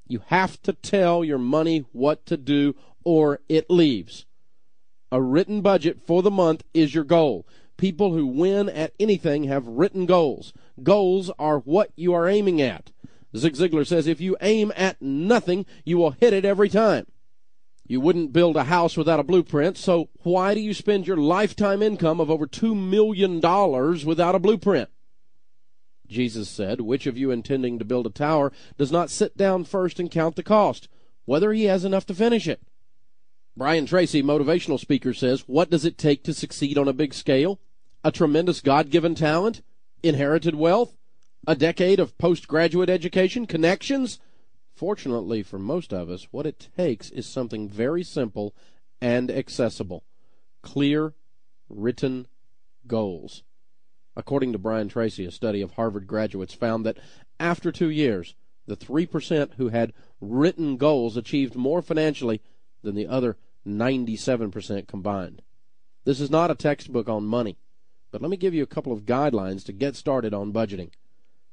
[0.07, 4.25] You have to tell your money what to do or it leaves.
[5.11, 7.45] A written budget for the month is your goal.
[7.75, 10.53] People who win at anything have written goals.
[10.81, 12.91] Goals are what you are aiming at.
[13.36, 17.05] Zig Ziglar says if you aim at nothing, you will hit it every time.
[17.88, 21.81] You wouldn't build a house without a blueprint, so why do you spend your lifetime
[21.81, 23.39] income of over $2 million
[24.05, 24.89] without a blueprint?
[26.07, 29.99] Jesus said, Which of you intending to build a tower does not sit down first
[29.99, 30.89] and count the cost,
[31.25, 32.61] whether he has enough to finish it?
[33.55, 37.59] Brian Tracy, motivational speaker, says, What does it take to succeed on a big scale?
[38.03, 39.61] a tremendous God given talent,
[40.01, 40.95] inherited wealth,
[41.45, 44.19] a decade of postgraduate education, connections.
[44.78, 48.53] Fortunately for most of us, what it takes is something very simple
[49.01, 50.03] and accessible
[50.61, 51.15] clear,
[51.67, 52.28] written
[52.86, 53.43] goals.
[54.15, 56.99] According to Brian Tracy, a study of Harvard graduates found that
[57.39, 58.36] after two years,
[58.67, 62.39] the 3% who had written goals achieved more financially
[62.84, 65.41] than the other 97% combined.
[66.03, 67.57] This is not a textbook on money,
[68.11, 70.91] but let me give you a couple of guidelines to get started on budgeting.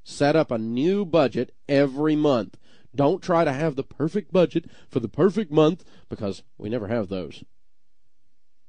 [0.02, 2.58] Set up a new budget every month.
[2.94, 7.08] Don't try to have the perfect budget for the perfect month because we never have
[7.08, 7.44] those.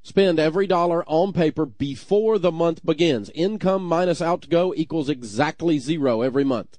[0.03, 3.31] Spend every dollar on paper before the month begins.
[3.33, 6.77] Income minus outgo equals exactly zero every month.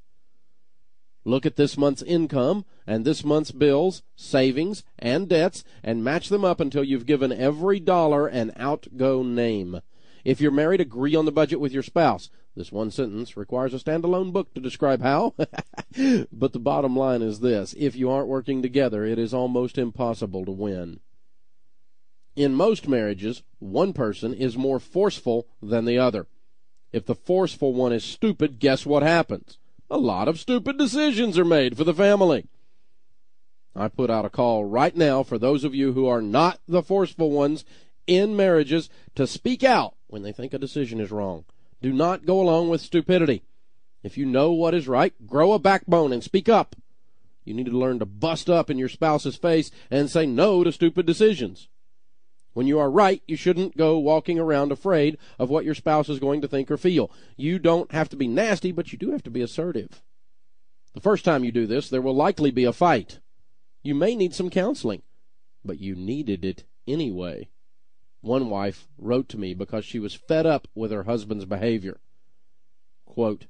[1.24, 6.44] Look at this month's income and this month's bills, savings, and debts and match them
[6.44, 9.80] up until you've given every dollar an outgo name.
[10.26, 12.30] If you're married, agree on the budget with your spouse.
[12.56, 15.34] This one sentence requires a standalone book to describe how.
[16.32, 20.44] but the bottom line is this if you aren't working together, it is almost impossible
[20.44, 21.00] to win.
[22.34, 26.26] In most marriages, one person is more forceful than the other.
[26.92, 29.58] If the forceful one is stupid, guess what happens?
[29.90, 32.46] a lot of stupid decisions are made for the family.
[33.74, 36.82] I put out a call right now for those of you who are not the
[36.82, 37.64] forceful ones
[38.06, 41.44] in marriages to speak out when they think a decision is wrong.
[41.82, 43.42] Do not go along with stupidity.
[44.02, 46.76] If you know what is right, grow a backbone and speak up.
[47.44, 50.72] You need to learn to bust up in your spouse's face and say no to
[50.72, 51.68] stupid decisions.
[52.54, 56.18] When you are right, you shouldn't go walking around afraid of what your spouse is
[56.18, 57.10] going to think or feel.
[57.36, 60.02] You don't have to be nasty, but you do have to be assertive.
[60.94, 63.20] The first time you do this, there will likely be a fight.
[63.82, 65.02] You may need some counseling,
[65.64, 67.50] but you needed it anyway.
[68.26, 72.00] One wife wrote to me because she was fed up with her husband's behavior.
[73.04, 73.46] Quote,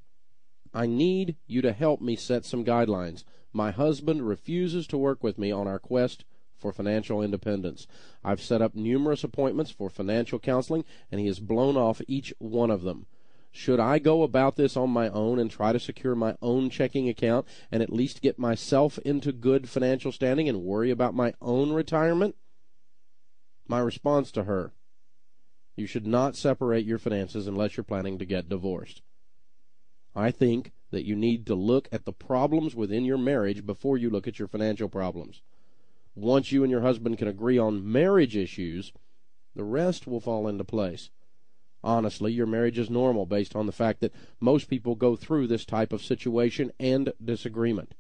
[0.75, 3.25] I need you to help me set some guidelines.
[3.55, 6.27] My husband refuses to work with me on our quest
[6.59, 7.87] for financial independence.
[8.23, 12.71] I've set up numerous appointments for financial counseling, and he has blown off each one
[12.71, 13.07] of them.
[13.51, 17.09] Should I go about this on my own and try to secure my own checking
[17.09, 21.73] account and at least get myself into good financial standing and worry about my own
[21.73, 22.37] retirement?
[23.69, 24.73] My response to her
[25.77, 29.03] You should not separate your finances unless you're planning to get divorced.
[30.15, 34.09] I think that you need to look at the problems within your marriage before you
[34.09, 35.43] look at your financial problems.
[36.15, 38.93] Once you and your husband can agree on marriage issues,
[39.55, 41.11] the rest will fall into place.
[41.85, 45.65] Honestly, your marriage is normal based on the fact that most people go through this
[45.65, 47.95] type of situation and disagreement.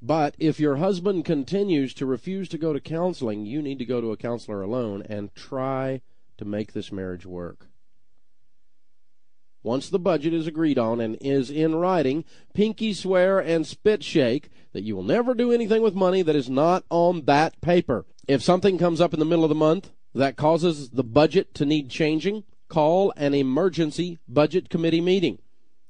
[0.00, 4.00] But if your husband continues to refuse to go to counseling, you need to go
[4.00, 6.02] to a counselor alone and try
[6.36, 7.66] to make this marriage work.
[9.64, 12.24] Once the budget is agreed on and is in writing,
[12.54, 16.48] pinky swear and spit shake that you will never do anything with money that is
[16.48, 18.06] not on that paper.
[18.28, 21.66] If something comes up in the middle of the month that causes the budget to
[21.66, 25.38] need changing, call an emergency budget committee meeting.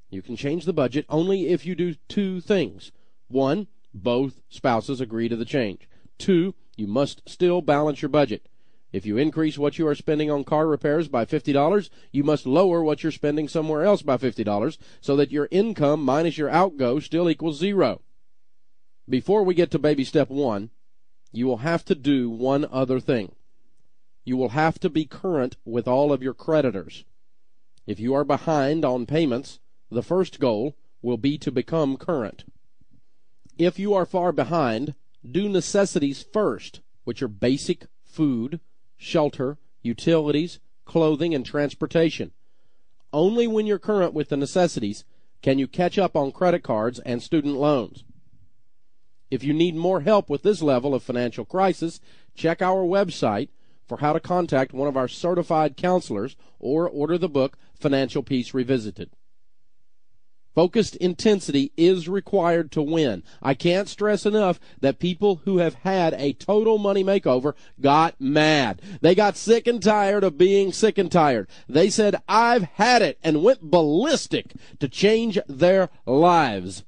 [0.09, 2.91] You can change the budget only if you do two things.
[3.27, 5.87] One, both spouses agree to the change.
[6.17, 8.47] Two, you must still balance your budget.
[8.91, 12.83] If you increase what you are spending on car repairs by $50, you must lower
[12.83, 17.29] what you're spending somewhere else by $50 so that your income minus your outgo still
[17.29, 18.01] equals zero.
[19.07, 20.71] Before we get to baby step one,
[21.31, 23.35] you will have to do one other thing.
[24.25, 27.05] You will have to be current with all of your creditors.
[27.85, 29.59] If you are behind on payments,
[29.91, 32.43] the first goal will be to become current.
[33.59, 34.95] If you are far behind,
[35.29, 38.61] do necessities first, which are basic food,
[38.95, 42.31] shelter, utilities, clothing, and transportation.
[43.11, 45.03] Only when you're current with the necessities
[45.41, 48.05] can you catch up on credit cards and student loans.
[49.29, 51.99] If you need more help with this level of financial crisis,
[52.35, 53.49] check our website
[53.85, 58.53] for how to contact one of our certified counselors or order the book Financial Peace
[58.53, 59.09] Revisited.
[60.55, 63.23] Focused intensity is required to win.
[63.41, 68.81] I can't stress enough that people who have had a total money makeover got mad.
[69.01, 71.47] They got sick and tired of being sick and tired.
[71.67, 76.83] They said, I've had it, and went ballistic to change their lives.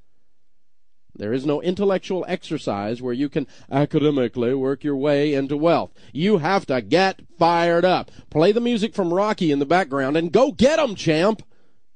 [1.13, 5.91] There is no intellectual exercise where you can academically work your way into wealth.
[6.11, 8.09] You have to get fired up.
[8.29, 11.43] Play the music from Rocky in the background and go get 'em, champ.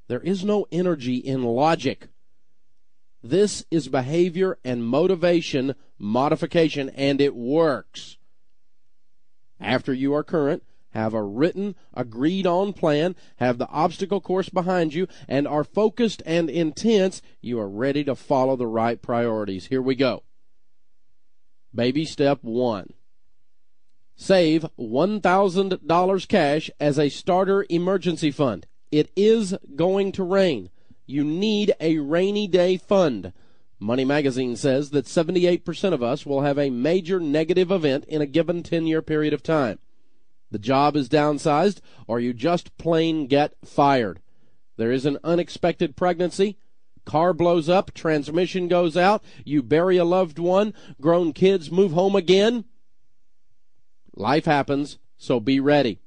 [0.07, 2.09] There is no energy in logic.
[3.23, 8.17] This is behavior and motivation modification, and it works.
[9.59, 14.93] After you are current, have a written, agreed on plan, have the obstacle course behind
[14.93, 19.67] you, and are focused and intense, you are ready to follow the right priorities.
[19.67, 20.23] Here we go.
[21.73, 22.93] Baby step one.
[24.15, 28.65] Save $1,000 cash as a starter emergency fund.
[28.95, 30.69] It is going to rain.
[31.05, 33.33] You need a rainy day fund.
[33.77, 38.25] Money Magazine says that 78% of us will have a major negative event in a
[38.25, 39.79] given 10 year period of time.
[40.49, 44.21] The job is downsized, or you just plain get fired.
[44.77, 46.57] There is an unexpected pregnancy,
[47.03, 52.15] car blows up, transmission goes out, you bury a loved one, grown kids move home
[52.15, 52.63] again.
[54.15, 55.99] Life happens, so be ready.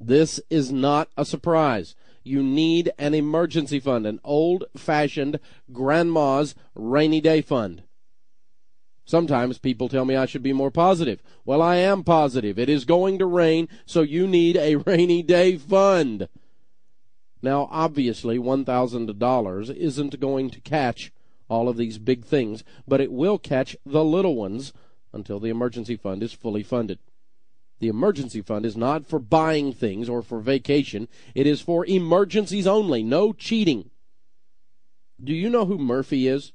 [0.00, 1.94] This is not a surprise.
[2.24, 5.38] You need an emergency fund, an old fashioned
[5.72, 7.82] grandma's rainy day fund.
[9.04, 11.22] Sometimes people tell me I should be more positive.
[11.44, 12.58] Well, I am positive.
[12.58, 16.28] It is going to rain, so you need a rainy day fund.
[17.42, 21.12] Now, obviously, $1,000 isn't going to catch
[21.46, 24.72] all of these big things, but it will catch the little ones
[25.12, 26.98] until the emergency fund is fully funded.
[27.80, 31.08] The emergency fund is not for buying things or for vacation.
[31.34, 33.02] It is for emergencies only.
[33.02, 33.90] No cheating.
[35.22, 36.52] Do you know who Murphy is?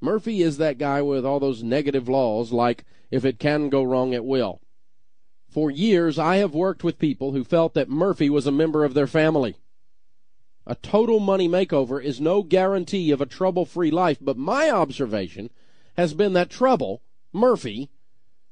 [0.00, 4.12] Murphy is that guy with all those negative laws like, if it can go wrong,
[4.12, 4.60] it will.
[5.48, 8.94] For years, I have worked with people who felt that Murphy was a member of
[8.94, 9.56] their family.
[10.66, 15.50] A total money makeover is no guarantee of a trouble free life, but my observation
[15.96, 17.02] has been that trouble,
[17.32, 17.90] Murphy,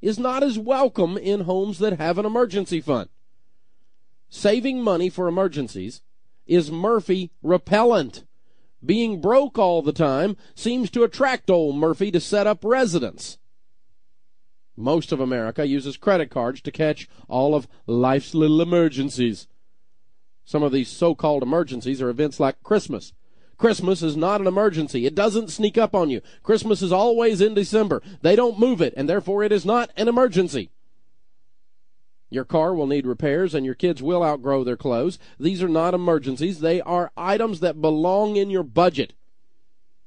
[0.01, 3.09] is not as welcome in homes that have an emergency fund.
[4.28, 6.03] Saving money for emergencies
[6.46, 8.24] is Murphy repellent.
[8.84, 13.38] Being broke all the time seems to attract old Murphy to set up residence.
[14.76, 19.46] Most of America uses credit cards to catch all of life's little emergencies.
[20.44, 23.12] Some of these so called emergencies are events like Christmas,
[23.61, 25.04] Christmas is not an emergency.
[25.04, 26.22] It doesn't sneak up on you.
[26.42, 28.00] Christmas is always in December.
[28.22, 30.70] They don't move it, and therefore it is not an emergency.
[32.30, 35.18] Your car will need repairs, and your kids will outgrow their clothes.
[35.38, 36.61] These are not emergencies.
[36.61, 39.12] They are items that belong in your budget.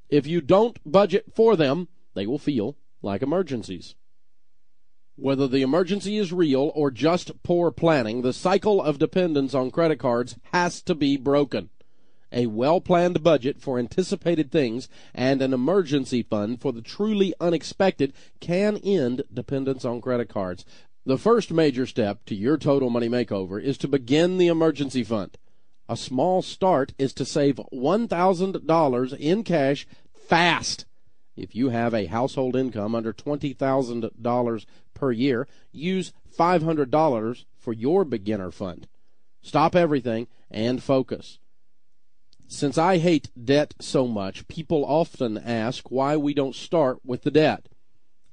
[0.09, 3.93] If you don't budget for them, they will feel like emergencies.
[5.15, 9.99] Whether the emergency is real or just poor planning, the cycle of dependence on credit
[9.99, 11.69] cards has to be broken
[12.33, 18.13] a well planned budget for anticipated things, and an emergency fund for the truly unexpected
[18.39, 20.65] can end dependence on credit cards.
[21.05, 25.37] The first major step to your total money makeover is to begin the emergency fund.
[25.89, 30.85] A small start is to save $1,000 in cash fast.
[31.35, 38.51] If you have a household income under $20,000 per year, use $500 for your beginner
[38.51, 38.87] fund.
[39.41, 41.39] Stop everything and focus.
[42.47, 47.31] Since I hate debt so much, people often ask why we don't start with the
[47.31, 47.67] debt.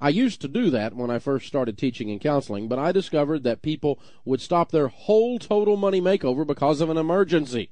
[0.01, 3.43] I used to do that when I first started teaching and counseling, but I discovered
[3.45, 7.71] that people would stop their whole total money makeover because of an emergency.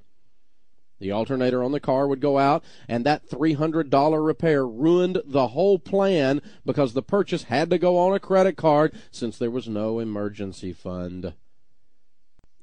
[1.01, 5.79] The alternator on the car would go out, and that $300 repair ruined the whole
[5.79, 10.01] plan because the purchase had to go on a credit card since there was no
[10.01, 11.35] emergency fund.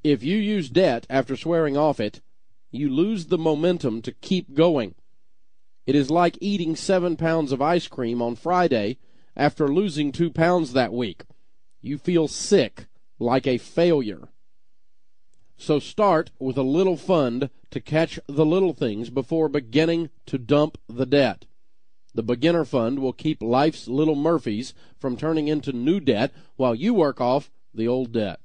[0.03, 2.21] If you use debt after swearing off it,
[2.75, 4.95] you lose the momentum to keep going.
[5.85, 8.97] It is like eating seven pounds of ice cream on Friday
[9.35, 11.23] after losing two pounds that week.
[11.81, 12.87] You feel sick,
[13.19, 14.29] like a failure.
[15.57, 20.77] So start with a little fund to catch the little things before beginning to dump
[20.89, 21.45] the debt.
[22.13, 26.93] The beginner fund will keep life's little Murphys from turning into new debt while you
[26.93, 28.39] work off the old debt.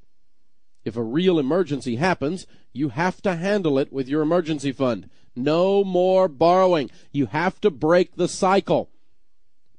[0.84, 5.10] If a real emergency happens, you have to handle it with your emergency fund.
[5.36, 6.90] No more borrowing.
[7.12, 8.90] You have to break the cycle.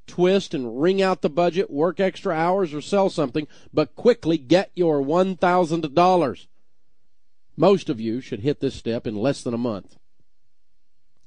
[0.08, 4.72] Twist and wring out the budget, work extra hours, or sell something, but quickly get
[4.76, 6.48] your $1,000.
[7.58, 9.98] Most of you should hit this step in less than a month.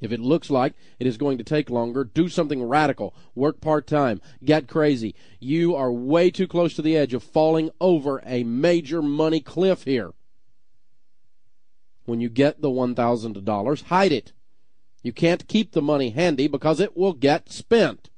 [0.05, 3.15] If it looks like it is going to take longer, do something radical.
[3.35, 4.21] Work part time.
[4.45, 5.15] Get crazy.
[5.41, 9.85] You are way too close to the edge of falling over a major money cliff
[9.85, 10.13] here.
[12.05, 14.33] When you get the $1,000, hide it.
[15.03, 18.11] You can't keep the money handy because it will get spent.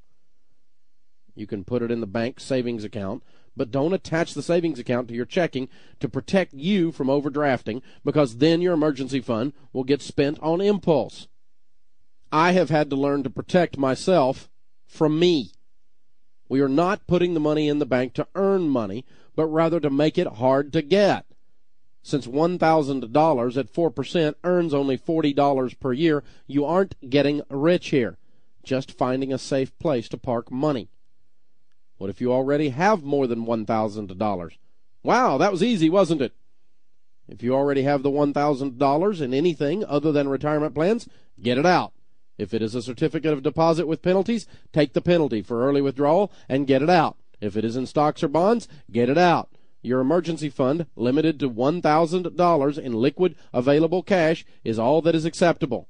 [1.37, 3.23] You can put it in the bank savings account,
[3.57, 5.69] but don't attach the savings account to your checking
[6.01, 11.29] to protect you from overdrafting because then your emergency fund will get spent on impulse.
[12.37, 14.51] I have had to learn to protect myself
[14.87, 15.53] from me.
[16.51, 19.89] We are not putting the money in the bank to earn money, but rather to
[19.89, 21.25] make it hard to get.
[22.03, 28.19] Since $1,000 at 4% earns only $40 per year, you aren't getting rich here,
[28.63, 30.91] just finding a safe place to park money.
[31.97, 34.51] What if you already have more than $1,000?
[35.03, 36.35] Wow, that was easy, wasn't it?
[37.29, 41.09] If you already have the $1,000 in anything other than retirement plans,
[41.41, 41.95] get it out.
[42.39, 46.31] If it is a certificate of deposit with penalties, take the penalty for early withdrawal
[46.49, 47.17] and get it out.
[47.41, 49.51] If it is in stocks or bonds, get it out.
[49.87, 55.89] your emergency fund, limited to $1,000 in liquid available cash, is all that is acceptable.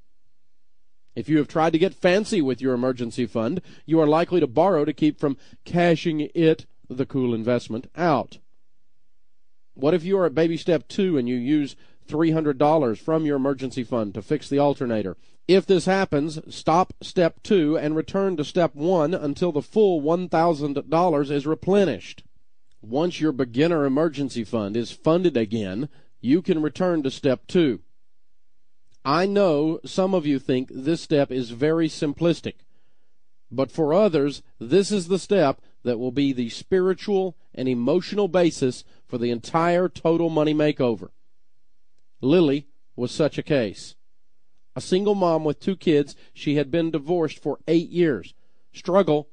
[1.14, 4.46] If you have tried to get fancy with your emergency fund, you are likely to
[4.46, 8.38] borrow to keep from cashing it, the cool investment, out.
[9.74, 11.74] What if you are at baby step two and you use
[12.06, 15.16] $300 from your emergency fund to fix the alternator?
[15.48, 21.30] If this happens, stop step two and return to step one until the full $1,000
[21.30, 22.24] is replenished.
[22.82, 25.88] Once your beginner emergency fund is funded again,
[26.20, 27.80] you can return to step two.
[29.04, 32.54] I know some of you think this step is very simplistic,
[33.52, 38.82] but for others, this is the step that will be the spiritual and emotional basis
[39.06, 41.10] for the entire total money makeover.
[42.20, 42.66] Lily
[42.96, 43.95] was such a case.
[44.76, 48.34] A single mom with two kids, she had been divorced for eight years.
[48.74, 49.30] Struggle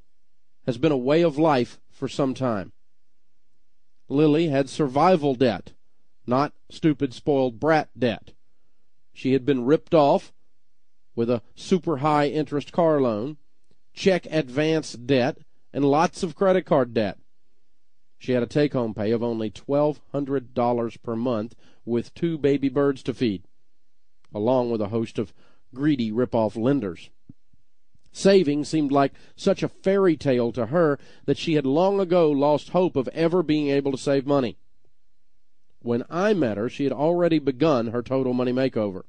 [0.66, 2.72] has been a way of life for some time.
[4.08, 5.74] Lily had survival debt,
[6.26, 8.32] not stupid spoiled brat debt.
[9.12, 10.32] She had been ripped off
[11.14, 13.36] with a super high interest car loan,
[13.94, 15.40] check advance debt,
[15.74, 17.18] and lots of credit card debt.
[18.18, 23.04] She had a take home pay of only $1,200 per month with two baby birds
[23.04, 23.44] to feed,
[24.34, 25.34] along with a host of
[25.74, 27.10] greedy rip off lenders.
[28.12, 32.70] Saving seemed like such a fairy tale to her that she had long ago lost
[32.70, 34.58] hope of ever being able to save money.
[35.80, 39.04] When I met her, she had already begun her total money makeover.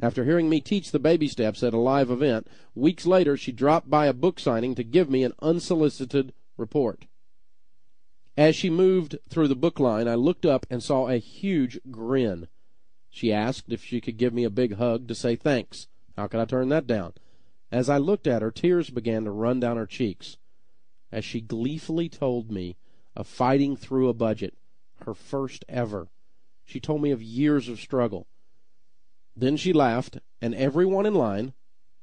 [0.00, 3.88] After hearing me teach the baby steps at a live event, weeks later she dropped
[3.88, 7.06] by a book signing to give me an unsolicited report.
[8.36, 12.48] As she moved through the book line, I looked up and saw a huge grin.
[13.14, 15.86] She asked if she could give me a big hug to say thanks.
[16.16, 17.12] How could I turn that down?
[17.70, 20.38] As I looked at her, tears began to run down her cheeks
[21.12, 22.76] as she gleefully told me
[23.14, 24.54] of fighting through a budget,
[25.04, 26.08] her first ever.
[26.64, 28.26] She told me of years of struggle.
[29.36, 31.52] Then she laughed, and everyone in line,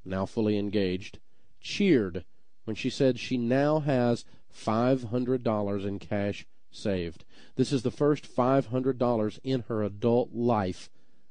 [0.05, 1.20] now fully engaged,
[1.60, 2.24] cheered
[2.66, 7.26] when she said she now has $500 in cash saved.
[7.55, 10.89] This is the first $500 in her adult life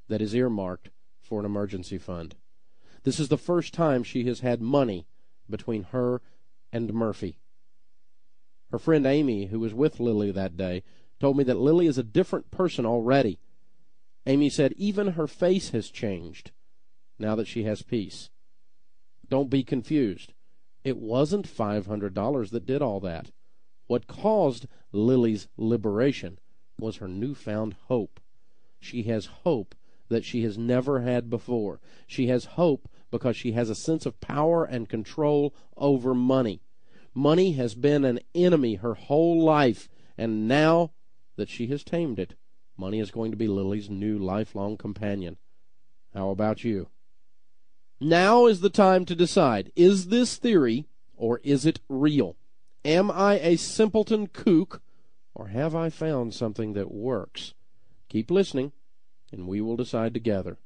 [0.09, 0.91] that is earmarked
[1.21, 2.37] for an emergency fund.
[3.05, 5.07] This is the first time she has had money
[5.49, 6.21] between her
[6.73, 7.39] and Murphy.
[8.71, 10.83] Her friend Amy, who was with Lily that day,
[11.21, 13.39] told me that Lily is a different person already.
[14.27, 16.51] Amy said even her face has changed
[17.19, 18.31] now that she has peace.
[19.29, 20.33] Don't be confused.
[20.85, 23.31] It wasn't $500 that did all that.
[23.87, 26.39] What caused Lily's liberation
[26.79, 28.21] was her newfound hope.
[28.81, 29.75] She has hope
[30.09, 31.81] that she has never had before.
[32.07, 36.61] She has hope because she has a sense of power and control over money.
[37.15, 40.93] Money has been an enemy her whole life, and now
[41.37, 42.35] that she has tamed it,
[42.77, 45.37] money is going to be Lily's new lifelong companion.
[46.15, 46.89] How about you?
[48.01, 50.87] Now is the time to decide is this theory
[51.17, 52.37] or is it real?
[52.85, 54.81] Am I a simpleton kook
[55.35, 57.55] or have I found something that works?
[58.09, 58.73] Keep listening
[59.33, 60.59] and we will decide together.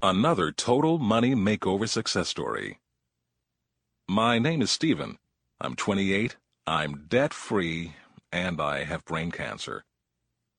[0.00, 2.78] Another total money makeover success story.
[4.08, 5.18] My name is Stephen.
[5.60, 6.36] I'm 28,
[6.66, 7.94] I'm debt free,
[8.30, 9.84] and I have brain cancer.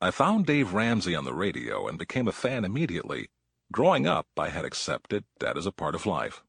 [0.02, 3.28] I found Dave Ramsey on the radio and became a fan immediately.
[3.72, 6.43] Growing up, I had accepted debt as a part of life.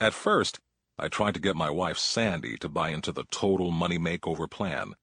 [0.00, 0.58] At first,
[0.98, 4.94] I tried to get my wife Sandy to buy into the total money makeover plan.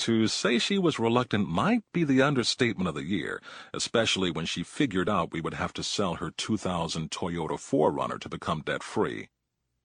[0.00, 3.42] To say she was reluctant might be the understatement of the year,
[3.74, 8.28] especially when she figured out we would have to sell her 2000 Toyota 4Runner to
[8.30, 9.28] become debt-free.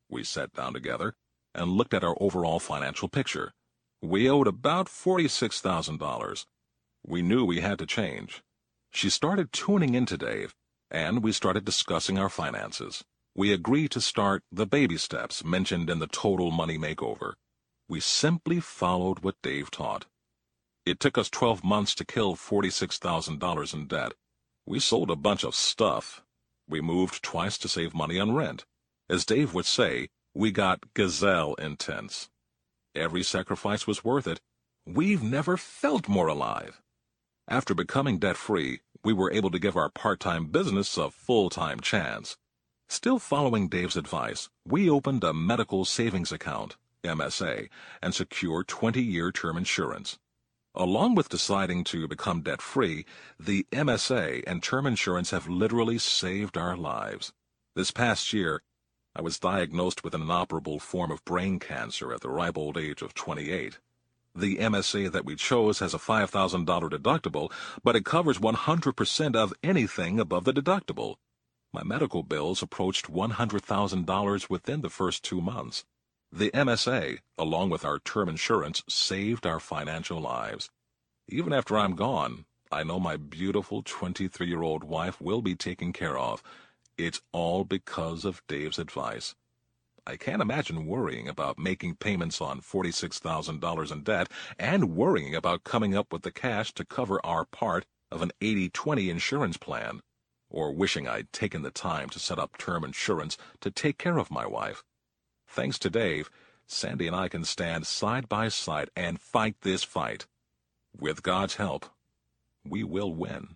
[0.09, 1.15] We sat down together
[1.53, 3.51] and looked at our overall financial picture.
[4.01, 6.45] We owed about $46,000.
[7.05, 8.41] We knew we had to change.
[8.91, 10.55] She started tuning into Dave,
[10.89, 13.03] and we started discussing our finances.
[13.35, 17.33] We agreed to start the baby steps mentioned in the Total Money Makeover.
[17.87, 20.07] We simply followed what Dave taught.
[20.87, 24.13] It took us 12 months to kill $46,000 in debt.
[24.65, 26.23] We sold a bunch of stuff.
[26.67, 28.65] We moved twice to save money on rent.
[29.07, 32.29] As Dave would say, we got gazelle intense.
[32.95, 34.41] Every sacrifice was worth it.
[34.87, 36.81] We've never felt more alive.
[37.47, 42.35] After becoming debt-free, we were able to give our part-time business a full-time chance.
[42.89, 47.69] Still following Dave's advice, we opened a medical savings account MSA,
[48.01, 50.17] and secure 20-year term insurance.
[50.73, 53.05] Along with deciding to become debt-free,
[53.39, 57.31] the MSA and term insurance have literally saved our lives.
[57.75, 58.61] This past year,
[59.15, 63.01] I was diagnosed with an inoperable form of brain cancer at the ripe old age
[63.01, 63.79] of 28.
[64.35, 70.19] The MSA that we chose has a $5,000 deductible, but it covers 100% of anything
[70.19, 71.15] above the deductible.
[71.71, 75.85] My medical bills approached $100,000 within the first two months.
[76.37, 80.69] The MSA, along with our term insurance, saved our financial lives.
[81.29, 85.93] Even after I'm gone, I know my beautiful 23 year old wife will be taken
[85.93, 86.43] care of.
[86.97, 89.33] It's all because of Dave's advice.
[90.05, 94.29] I can't imagine worrying about making payments on $46,000 in debt
[94.59, 99.07] and worrying about coming up with the cash to cover our part of an 80-20
[99.07, 100.01] insurance plan,
[100.49, 104.29] or wishing I'd taken the time to set up term insurance to take care of
[104.29, 104.83] my wife.
[105.55, 106.29] Thanks to Dave,
[106.67, 110.27] Sandy and I can stand side by side and fight this fight.
[110.99, 111.85] With God's help,
[112.65, 113.55] we will win.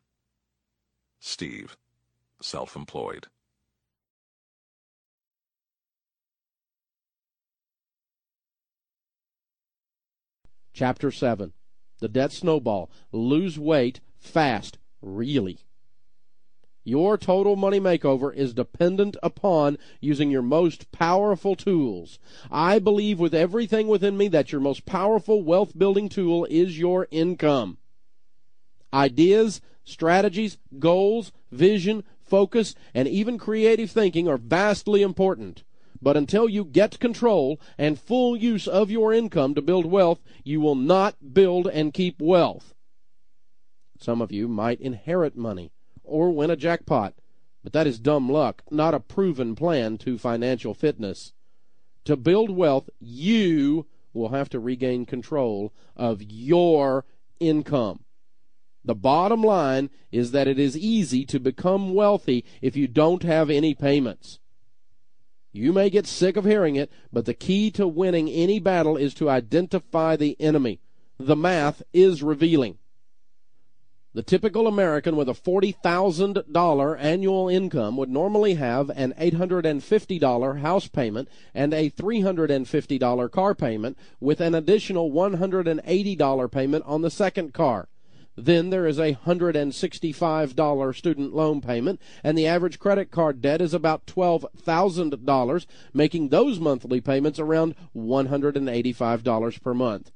[1.19, 1.75] Steve,
[2.41, 3.27] self-employed.
[10.71, 11.51] Chapter 7
[11.99, 15.65] The Debt Snowball Lose Weight Fast, Really.
[16.85, 22.19] Your total money makeover is dependent upon using your most powerful tools.
[22.49, 27.07] I believe with everything within me that your most powerful wealth building tool is your
[27.11, 27.79] income.
[28.93, 35.63] Ideas, strategies, goals, vision, focus, and even creative thinking are vastly important.
[36.01, 40.61] But until you get control and full use of your income to build wealth, you
[40.61, 42.73] will not build and keep wealth.
[43.99, 45.73] Some of you might inherit money
[46.09, 47.13] or win a jackpot,
[47.63, 51.33] but that is dumb luck, not a proven plan to financial fitness.
[52.05, 57.05] To build wealth, you will have to regain control of your
[57.39, 58.03] income.
[58.83, 63.49] The bottom line is that it is easy to become wealthy if you don't have
[63.49, 64.39] any payments.
[65.51, 69.13] You may get sick of hearing it, but the key to winning any battle is
[69.15, 70.79] to identify the enemy.
[71.17, 72.77] The math is revealing.
[74.11, 81.29] The typical American with a $40,000 annual income would normally have an $850 house payment
[81.53, 87.87] and a $350 car payment with an additional $180 payment on the second car.
[88.35, 93.75] Then there is a $165 student loan payment, and the average credit card debt is
[93.75, 100.11] about $12,000, making those monthly payments around $185 per month.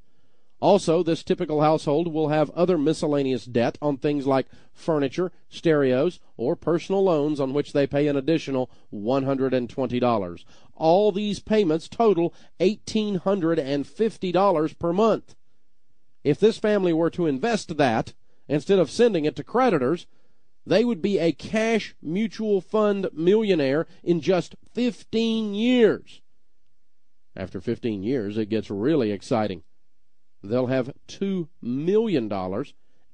[0.60, 6.56] Also, this typical household will have other miscellaneous debt on things like furniture, stereos, or
[6.56, 10.46] personal loans on which they pay an additional $120.
[10.76, 15.36] All these payments total $1,850 per month.
[16.24, 18.14] If this family were to invest that,
[18.48, 20.08] instead of sending it to creditors,
[20.66, 26.22] they would be a cash mutual fund millionaire in just 15 years.
[27.36, 29.64] After 15 years, it gets really exciting.
[30.44, 32.32] They'll have $2 million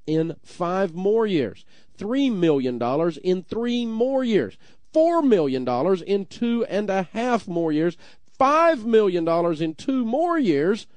[0.08, 1.64] in five more years,
[1.98, 2.82] $3 million
[3.24, 4.58] in three more years,
[4.94, 5.68] $4 million
[6.08, 7.96] in two and a half more years,
[8.40, 9.28] $5 million
[9.62, 10.88] in two more years.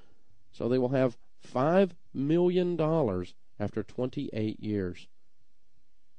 [0.50, 1.18] So they will have
[1.54, 2.80] $5 million
[3.60, 5.08] after 28 years.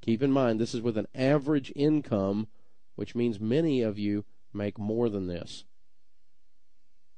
[0.01, 2.47] Keep in mind, this is with an average income,
[2.95, 5.63] which means many of you make more than this.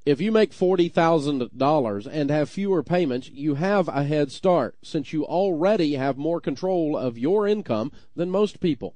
[0.06, 5.26] If you make $40,000 and have fewer payments, you have a head start since you
[5.26, 8.96] already have more control of your income than most people.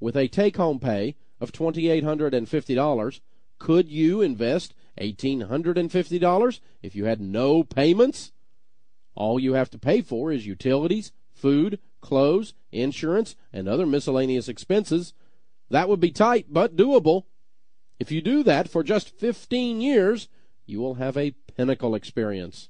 [0.00, 3.20] With a take home pay of $2,850,
[3.58, 8.32] could you invest $1,850 if you had no payments?
[9.14, 15.14] All you have to pay for is utilities, food, clothes, insurance, and other miscellaneous expenses.
[15.70, 17.24] That would be tight, but doable.
[17.98, 20.28] If you do that for just 15 years,
[20.66, 22.68] you will have a pinnacle experience.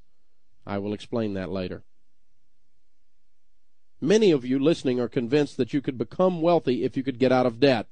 [0.66, 1.83] I will explain that later.
[4.01, 7.33] Many of you listening are convinced that you could become wealthy if you could get
[7.33, 7.87] out of debt.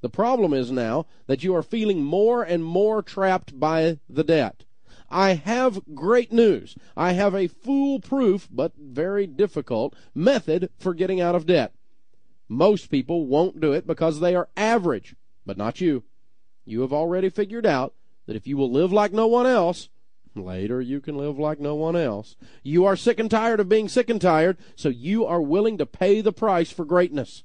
[0.00, 4.64] The problem is now that you are feeling more and more trapped by the debt.
[5.10, 6.76] I have great news.
[6.96, 11.74] I have a foolproof, but very difficult, method for getting out of debt.
[12.48, 16.04] Most people won't do it because they are average, but not you.
[16.70, 17.94] You have already figured out
[18.26, 19.88] that if you will live like no one else,
[20.36, 22.36] later you can live like no one else.
[22.62, 25.86] You are sick and tired of being sick and tired, so you are willing to
[25.86, 27.42] pay the price for greatness.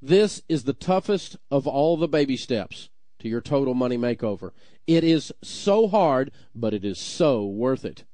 [0.00, 4.52] This is the toughest of all the baby steps to your total money makeover.
[4.86, 8.04] It is so hard, but it is so worth it.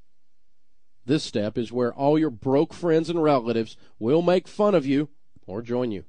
[1.05, 5.11] This step is where all your broke friends and relatives will make fun of you
[5.47, 6.05] or join you.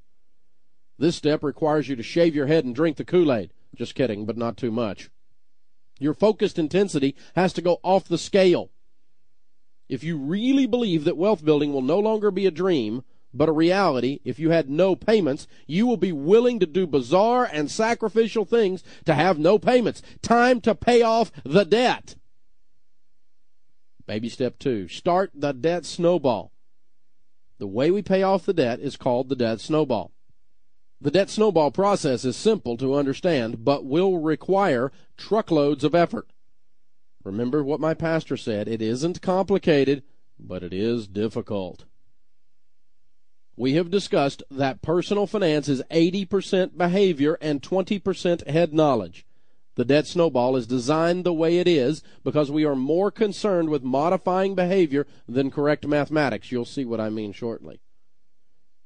[0.97, 3.51] This step requires you to shave your head and drink the Kool Aid.
[3.75, 5.09] Just kidding, but not too much.
[5.99, 8.71] Your focused intensity has to go off the scale.
[9.89, 13.03] If you really believe that wealth building will no longer be a dream,
[13.33, 17.47] but a reality, if you had no payments, you will be willing to do bizarre
[17.51, 20.01] and sacrificial things to have no payments.
[20.21, 22.15] Time to pay off the debt.
[24.05, 26.51] Baby step two start the debt snowball.
[27.59, 30.11] The way we pay off the debt is called the debt snowball.
[30.99, 36.27] The debt snowball process is simple to understand, but will require truckloads of effort.
[37.23, 40.03] Remember what my pastor said it isn't complicated,
[40.39, 41.85] but it is difficult.
[43.55, 49.25] We have discussed that personal finance is 80% behavior and 20% head knowledge.
[49.75, 53.83] The debt snowball is designed the way it is because we are more concerned with
[53.83, 56.51] modifying behavior than correct mathematics.
[56.51, 57.81] You'll see what I mean shortly.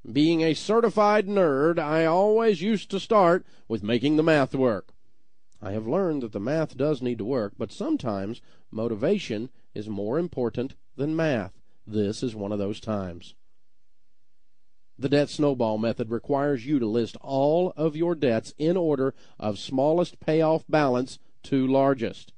[0.10, 4.94] Being a certified nerd, I always used to start with making the math work.
[5.62, 8.42] I have learned that the math does need to work, but sometimes
[8.72, 11.54] motivation is more important than math.
[11.86, 13.36] This is one of those times.
[14.98, 19.60] The debt snowball method requires you to list all of your debts in order of
[19.60, 22.34] smallest payoff balance to largest.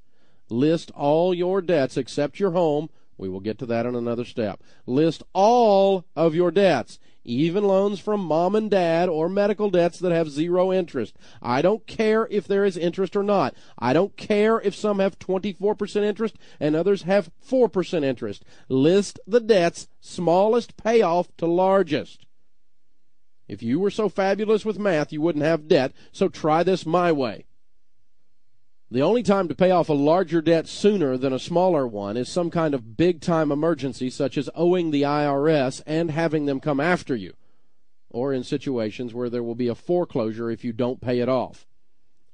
[0.50, 2.90] List all your debts except your home.
[3.18, 4.62] We will get to that in another step.
[4.86, 10.12] List all of your debts, even loans from mom and dad or medical debts that
[10.12, 11.16] have zero interest.
[11.42, 13.56] I don't care if there is interest or not.
[13.78, 18.44] I don't care if some have 24% interest and others have 4% interest.
[18.68, 22.26] List the debts smallest payoff to largest.
[23.48, 27.12] If you were so fabulous with math, you wouldn't have debt, so try this my
[27.12, 27.46] way.
[28.94, 32.30] The only time to pay off a larger debt sooner than a smaller one is
[32.30, 36.80] some kind of big time emergency, such as owing the IRS and having them come
[36.80, 37.34] after you,
[38.12, 41.66] or in situations where there will be a foreclosure if you don't pay it off.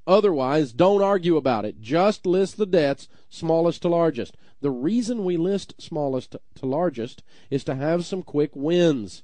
[0.06, 1.80] Otherwise, don't argue about it.
[1.80, 4.36] Just list the debts smallest to largest.
[4.60, 9.24] The reason we list smallest to largest is to have some quick wins.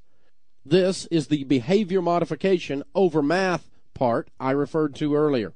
[0.65, 5.53] This is the behavior modification over math part I referred to earlier.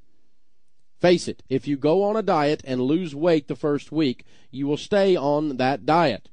[1.00, 4.68] Face it, if you go on a diet and lose weight the first week, you
[4.68, 6.30] will stay on that diet.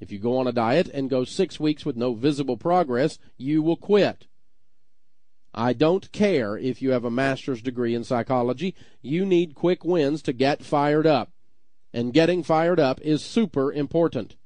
[0.00, 3.62] If you go on a diet and go six weeks with no visible progress, you
[3.62, 4.26] will quit.
[5.54, 10.22] I don't care if you have a master's degree in psychology, you need quick wins
[10.22, 11.30] to get fired up.
[11.92, 14.36] And getting fired up is super important.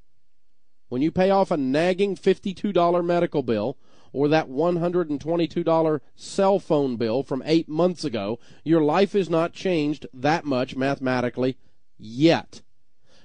[0.89, 3.79] When you pay off a nagging $52 medical bill
[4.17, 10.07] or that $122 cell phone bill from eight months ago, your life is not changed
[10.15, 11.59] that much mathematically
[11.99, 12.63] yet.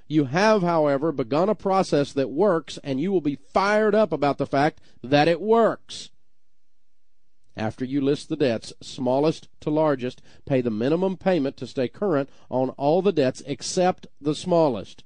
[0.10, 4.38] You have, however, begun a process that works, and you will be fired up about
[4.38, 6.10] the fact that it works.
[7.56, 12.30] After you list the debts, smallest to largest, pay the minimum payment to stay current
[12.50, 15.06] on all the debts except the smallest.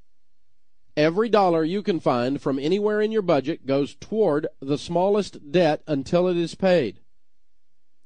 [0.98, 5.82] Every dollar you can find from anywhere in your budget goes toward the smallest debt
[5.88, 7.02] until it is paid.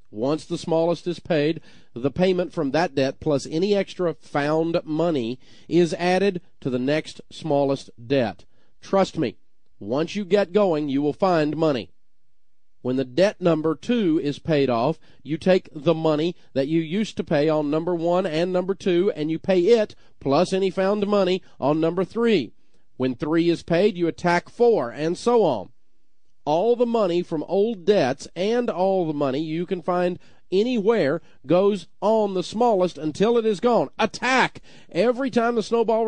[0.10, 1.62] Once the smallest is paid,
[1.94, 7.22] the payment from that debt plus any extra found money is added to the next
[7.32, 8.46] smallest debt.
[8.82, 9.38] Trust me,
[9.80, 11.92] once you get going, you will find money.
[12.82, 17.18] When the debt number two is paid off, you take the money that you used
[17.18, 21.06] to pay on number one and number two, and you pay it plus any found
[21.06, 22.54] money on number three.
[23.00, 25.70] When three is paid, you attack four, and so on.
[26.44, 30.20] All the money from old debts and all the money you can find
[30.52, 33.88] anywhere goes on the smallest until it is gone.
[33.98, 34.62] Attack!
[34.92, 36.08] Every time the snowball